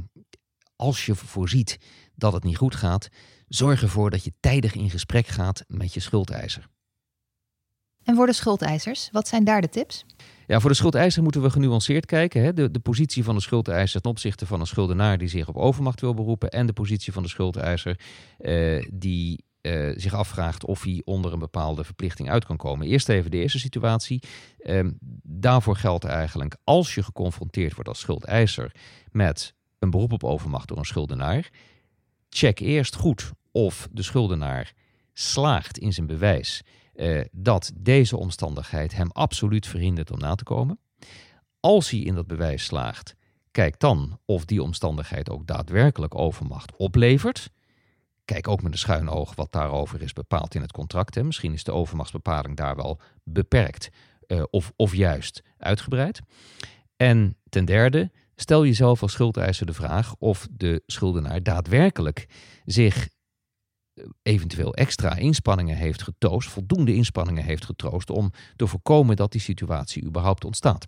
als 0.76 1.06
je 1.06 1.16
voorziet 1.16 1.78
dat 2.16 2.34
het 2.34 2.44
niet 2.44 2.58
goed 2.58 2.76
gaat, 2.76 3.10
Zorg 3.56 3.82
ervoor 3.82 4.10
dat 4.10 4.24
je 4.24 4.34
tijdig 4.40 4.76
in 4.76 4.90
gesprek 4.90 5.28
gaat 5.28 5.64
met 5.68 5.94
je 5.94 6.00
schuldeiser. 6.00 6.68
En 8.04 8.16
voor 8.16 8.26
de 8.26 8.34
schuldeisers, 8.34 9.10
wat 9.12 9.28
zijn 9.28 9.44
daar 9.44 9.62
de 9.62 9.70
tips? 9.70 10.06
Ja, 10.48 10.60
voor 10.60 10.70
de 10.70 10.76
schuldeiser 10.76 11.24
moeten 11.24 11.42
we 11.42 11.50
genuanceerd 11.50 12.06
kijken. 12.06 12.44
Hè? 12.44 12.54
De, 12.54 12.72
de 12.72 12.80
positie 12.80 13.24
van 13.24 13.36
de 13.36 13.42
schuldeiser 13.42 14.02
ten 14.02 14.12
opzichte 14.12 14.46
van 14.46 14.60
een 14.60 14.68
schuldenaar 14.68 15.18
die 15.18 15.28
zich 15.28 15.48
op 15.48 15.56
overmacht 15.56 16.02
wil 16.02 16.14
beroepen. 16.14 16.50
En 16.50 16.66
de 16.66 16.74
positie 16.74 17.14
van 17.14 17.24
de 17.24 17.30
schuldeiser 17.30 18.00
eh, 18.38 18.86
die 18.94 19.44
uh, 19.62 19.94
zich 19.96 20.14
afvraagt 20.14 20.66
of 20.66 20.84
hij 20.84 21.02
onder 21.06 21.34
een 21.34 21.40
bepaalde 21.40 21.84
verplichting 21.84 22.30
uit 22.30 22.46
kan 22.46 22.58
komen. 22.58 22.88
Eerst 22.88 23.10
even 23.10 23.32
de 23.32 23.38
eerste 23.38 23.60
situatie. 23.60 24.24
Uh, 24.60 24.88
daarvoor 25.24 25.76
geldt 25.76 26.06
eigenlijk 26.06 26.56
als 26.64 26.96
je 26.96 27.04
geconfronteerd 27.04 27.74
wordt 27.74 27.90
als 27.90 28.00
schuldeiser 28.00 28.72
met 29.12 29.54
een 29.80 29.90
beroep 29.90 30.12
op 30.12 30.24
overmacht 30.24 30.68
door 30.68 30.78
een 30.78 30.86
schuldenaar. 30.86 31.50
Check 32.30 32.60
eerst 32.60 32.96
goed 32.96 33.32
of 33.54 33.88
de 33.92 34.04
schuldenaar 34.04 34.74
slaagt 35.14 35.78
in 35.78 35.94
zijn 35.94 36.08
bewijs 36.08 36.62
uh, 36.96 37.22
dat 37.32 37.72
deze 37.76 38.18
omstandigheid 38.18 38.96
hem 38.96 39.10
absoluut 39.12 39.68
verhindert 39.68 40.12
om 40.12 40.20
na 40.20 40.36
te 40.36 40.44
komen. 40.44 40.80
Als 41.60 41.90
hij 41.90 42.00
in 42.00 42.16
dat 42.16 42.28
bewijs 42.28 42.64
slaagt, 42.64 43.16
kijk 43.52 43.80
dan 43.80 44.20
of 44.26 44.46
die 44.46 44.64
omstandigheid 44.64 45.30
ook 45.30 45.48
daadwerkelijk 45.48 46.16
overmacht 46.16 46.76
oplevert. 46.76 47.50
Kijk 48.26 48.48
ook 48.48 48.62
met 48.62 48.72
een 48.72 48.78
schuin 48.78 49.10
oog 49.10 49.36
wat 49.36 49.52
daarover 49.52 50.02
is 50.02 50.14
bepaald 50.14 50.56
in 50.56 50.62
het 50.62 50.72
contract. 50.72 51.16
Hè. 51.16 51.24
Misschien 51.24 51.54
is 51.54 51.64
de 51.64 51.72
overmachtsbepaling 51.72 52.58
daar 52.58 52.76
wel 52.76 53.00
beperkt 53.24 53.90
uh, 54.28 54.44
of, 54.50 54.72
of 54.76 54.96
juist 54.96 55.42
uitgebreid. 55.58 56.22
En 56.96 57.38
ten 57.50 57.66
derde, 57.66 58.12
stel 58.36 58.66
jezelf 58.66 59.02
als 59.02 59.12
schuldeiser 59.12 59.66
de 59.66 59.74
vraag 59.74 60.16
of 60.20 60.48
de 60.52 60.84
schuldenaar 60.86 61.44
daadwerkelijk 61.44 62.28
zich 62.66 63.10
eventueel 64.22 64.74
extra 64.74 65.16
inspanningen 65.16 65.78
heeft 65.78 66.04
getoost, 66.04 66.50
voldoende 66.50 66.96
inspanningen 66.96 67.44
heeft 67.44 67.66
getroost 67.66 68.10
om 68.10 68.32
te 68.56 68.68
voorkomen 68.68 69.16
dat 69.16 69.32
die 69.32 69.42
situatie 69.42 70.06
überhaupt 70.06 70.46
ontstaat. 70.46 70.88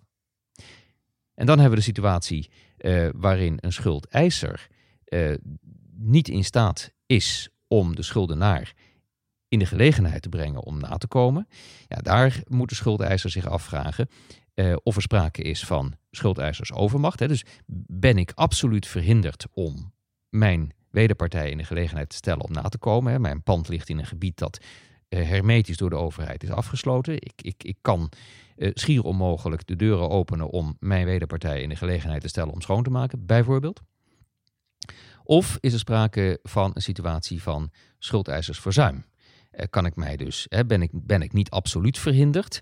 En 1.34 1.46
dan 1.46 1.58
hebben 1.58 1.78
we 1.78 1.84
de 1.84 1.90
situatie 1.90 2.50
uh, 2.78 3.08
waarin 3.16 3.58
een 3.60 3.72
schuldeiser 3.72 4.68
uh, 5.04 5.34
niet 5.90 6.28
in 6.28 6.44
staat 6.44 6.92
is 7.06 7.48
om 7.68 7.94
de 7.96 8.02
schuldenaar 8.02 8.74
in 9.48 9.58
de 9.58 9.66
gelegenheid 9.66 10.22
te 10.22 10.28
brengen 10.28 10.62
om 10.62 10.78
na 10.78 10.96
te 10.96 11.06
komen. 11.06 11.48
Ja, 11.88 11.96
daar 11.96 12.42
moet 12.48 12.68
de 12.68 12.74
schuldeiser 12.74 13.30
zich 13.30 13.46
afvragen 13.46 14.08
uh, 14.54 14.76
of 14.82 14.96
er 14.96 15.02
sprake 15.02 15.42
is 15.42 15.64
van 15.64 15.94
schuldeisersovermacht. 16.10 17.20
Hè. 17.20 17.28
Dus 17.28 17.44
ben 17.86 18.18
ik 18.18 18.32
absoluut 18.34 18.86
verhinderd 18.86 19.46
om 19.52 19.92
mijn 20.28 20.72
wederpartij 20.96 21.50
in 21.50 21.58
de 21.58 21.64
gelegenheid 21.64 22.08
te 22.08 22.16
stellen 22.16 22.44
om 22.44 22.52
na 22.52 22.62
te 22.62 22.78
komen. 22.78 23.20
Mijn 23.20 23.42
pand 23.42 23.68
ligt 23.68 23.88
in 23.88 23.98
een 23.98 24.06
gebied 24.06 24.38
dat 24.38 24.58
uh, 25.08 25.28
hermetisch 25.28 25.76
door 25.76 25.90
de 25.90 25.96
overheid 25.96 26.42
is 26.42 26.50
afgesloten. 26.50 27.14
Ik, 27.14 27.32
ik, 27.36 27.64
ik 27.64 27.76
kan 27.82 28.10
uh, 28.56 28.70
schier 28.74 29.02
onmogelijk 29.02 29.66
de 29.66 29.76
deuren 29.76 30.10
openen 30.10 30.50
om 30.50 30.76
mijn 30.80 31.04
wederpartij 31.04 31.62
in 31.62 31.68
de 31.68 31.76
gelegenheid 31.76 32.20
te 32.20 32.28
stellen 32.28 32.52
om 32.52 32.60
schoon 32.60 32.82
te 32.82 32.90
maken, 32.90 33.26
bijvoorbeeld. 33.26 33.80
Of 35.24 35.56
is 35.60 35.72
er 35.72 35.78
sprake 35.78 36.38
van 36.42 36.70
een 36.74 36.82
situatie 36.82 37.42
van 37.42 37.70
schuldeisersverzuim? 37.98 39.04
Uh, 39.52 39.64
kan 39.70 39.86
ik 39.86 39.96
mij 39.96 40.16
dus, 40.16 40.48
ben, 40.66 40.82
ik, 40.82 40.90
ben 40.92 41.22
ik 41.22 41.32
niet 41.32 41.50
absoluut 41.50 41.98
verhinderd, 41.98 42.60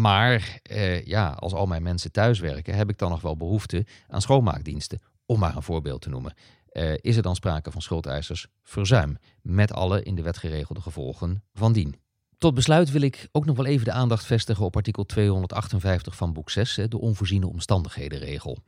maar 0.00 0.60
ja, 1.04 1.30
als 1.30 1.52
al 1.52 1.66
mijn 1.66 1.82
mensen 1.82 2.12
thuiswerken, 2.12 2.74
heb 2.74 2.90
ik 2.90 2.98
dan 2.98 3.10
nog 3.10 3.20
wel 3.20 3.36
behoefte 3.36 3.86
aan 4.08 4.20
schoonmaakdiensten, 4.20 5.00
om 5.26 5.38
maar 5.38 5.56
een 5.56 5.62
voorbeeld 5.62 6.00
te 6.00 6.08
noemen. 6.08 6.34
Uh, 6.78 6.94
is 7.00 7.16
er 7.16 7.22
dan 7.22 7.34
sprake 7.34 7.70
van 7.70 7.82
schuldeisers 7.82 8.46
verzuim, 8.62 9.16
met 9.42 9.72
alle 9.72 10.02
in 10.02 10.14
de 10.14 10.22
wet 10.22 10.38
geregelde 10.38 10.80
gevolgen 10.80 11.42
van 11.52 11.72
dien. 11.72 12.00
Tot 12.38 12.54
besluit 12.54 12.90
wil 12.90 13.00
ik 13.00 13.28
ook 13.32 13.44
nog 13.44 13.56
wel 13.56 13.66
even 13.66 13.84
de 13.84 13.92
aandacht 13.92 14.26
vestigen 14.26 14.64
op 14.64 14.76
artikel 14.76 15.04
258 15.04 16.16
van 16.16 16.32
boek 16.32 16.50
6, 16.50 16.80
de 16.88 16.98
onvoorziene 16.98 17.46
omstandighedenregel. 17.46 18.58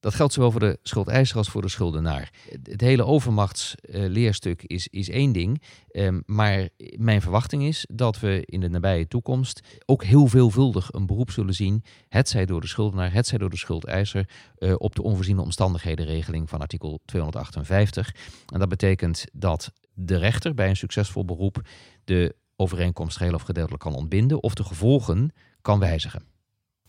Dat 0.00 0.14
geldt 0.14 0.32
zowel 0.32 0.50
voor 0.50 0.60
de 0.60 0.78
schuldeiser 0.82 1.36
als 1.36 1.48
voor 1.48 1.62
de 1.62 1.68
schuldenaar. 1.68 2.32
Het 2.62 2.80
hele 2.80 3.04
overmachtsleerstuk 3.04 4.62
is, 4.62 4.88
is 4.88 5.08
één 5.08 5.32
ding, 5.32 5.62
ehm, 5.88 6.20
maar 6.26 6.68
mijn 6.96 7.22
verwachting 7.22 7.62
is 7.62 7.86
dat 7.92 8.20
we 8.20 8.42
in 8.44 8.60
de 8.60 8.68
nabije 8.68 9.08
toekomst 9.08 9.60
ook 9.86 10.04
heel 10.04 10.26
veelvuldig 10.26 10.92
een 10.92 11.06
beroep 11.06 11.30
zullen 11.30 11.54
zien, 11.54 11.84
hetzij 12.08 12.46
door 12.46 12.60
de 12.60 12.66
schuldenaar, 12.66 13.12
hetzij 13.12 13.38
door 13.38 13.50
de 13.50 13.56
schuldeiser, 13.56 14.28
uh, 14.58 14.74
op 14.78 14.94
de 14.94 15.02
onvoorziene 15.02 15.42
omstandighedenregeling 15.42 16.48
van 16.48 16.60
artikel 16.60 17.00
258. 17.04 18.14
En 18.52 18.58
dat 18.58 18.68
betekent 18.68 19.24
dat 19.32 19.72
de 19.94 20.16
rechter 20.16 20.54
bij 20.54 20.68
een 20.68 20.76
succesvol 20.76 21.24
beroep 21.24 21.60
de 22.04 22.34
overeenkomst 22.56 23.16
geheel 23.16 23.34
of 23.34 23.42
gedeeltelijk 23.42 23.82
kan 23.82 23.94
ontbinden 23.94 24.42
of 24.42 24.54
de 24.54 24.64
gevolgen 24.64 25.32
kan 25.62 25.78
wijzigen. 25.78 26.22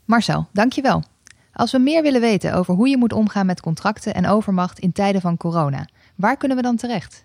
Marcel, 0.06 0.48
dankjewel. 0.54 1.04
Als 1.54 1.72
we 1.72 1.80
meer 1.80 2.02
willen 2.02 2.22
weten 2.22 2.54
over 2.54 2.74
hoe 2.74 2.88
je 2.88 2.98
moet 2.98 3.14
omgaan 3.14 3.46
met 3.46 3.62
contracten 3.62 4.14
en 4.14 4.28
overmacht 4.28 4.80
in 4.80 4.92
tijden 4.92 5.22
van 5.22 5.38
corona, 5.38 5.88
waar 6.16 6.38
kunnen 6.38 6.58
we 6.58 6.64
dan 6.64 6.76
terecht? 6.76 7.24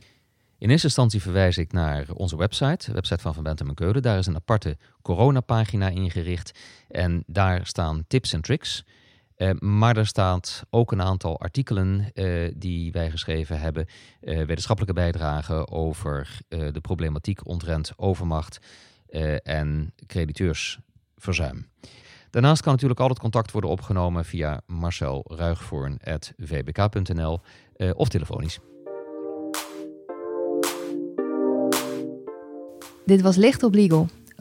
In 0.59 0.71
eerste 0.71 0.87
instantie 0.87 1.23
verwijs 1.23 1.59
ik 1.59 1.73
naar 1.73 2.07
onze 2.15 2.37
website, 2.37 2.87
de 2.87 2.93
website 2.93 3.21
van 3.21 3.35
Van 3.35 3.43
Bentem 3.43 3.69
en 3.69 3.75
Keulen. 3.75 4.03
Daar 4.03 4.19
is 4.19 4.27
een 4.27 4.35
aparte 4.35 4.77
coronapagina 5.03 5.89
ingericht 5.89 6.59
en 6.89 7.23
daar 7.27 7.67
staan 7.67 8.05
tips 8.09 8.33
en 8.33 8.41
tricks. 8.41 8.85
Uh, 9.43 9.51
maar 9.59 9.97
er 9.97 10.07
staat 10.07 10.65
ook 10.71 10.93
een 10.93 11.03
aantal 11.03 11.41
artikelen 11.41 12.11
uh, 12.15 12.51
die 12.57 12.93
wij 12.93 13.11
geschreven 13.11 13.61
hebben, 13.61 13.87
uh, 14.21 14.45
wetenschappelijke 14.45 14.95
bijdragen 14.95 15.71
over 15.71 16.39
de 16.49 16.81
problematiek 16.81 17.47
omtrent 17.47 17.93
overmacht 17.97 18.61
en 19.43 19.95
crediteursverzuim. 20.07 21.67
Daarnaast 22.31 22.63
kan 22.63 22.73
natuurlijk 22.73 23.01
altijd 23.01 23.19
contact 23.19 23.51
worden 23.51 23.71
opgenomen 23.71 24.25
via 24.25 24.61
marcelruigvoorn.vbk.nl 24.67 27.41
of 27.95 28.09
telefonisch. 28.09 28.59
Dit 33.05 33.21
was 33.21 33.37
Licht 33.37 33.63
op 33.63 33.75
Legal, 33.75 34.09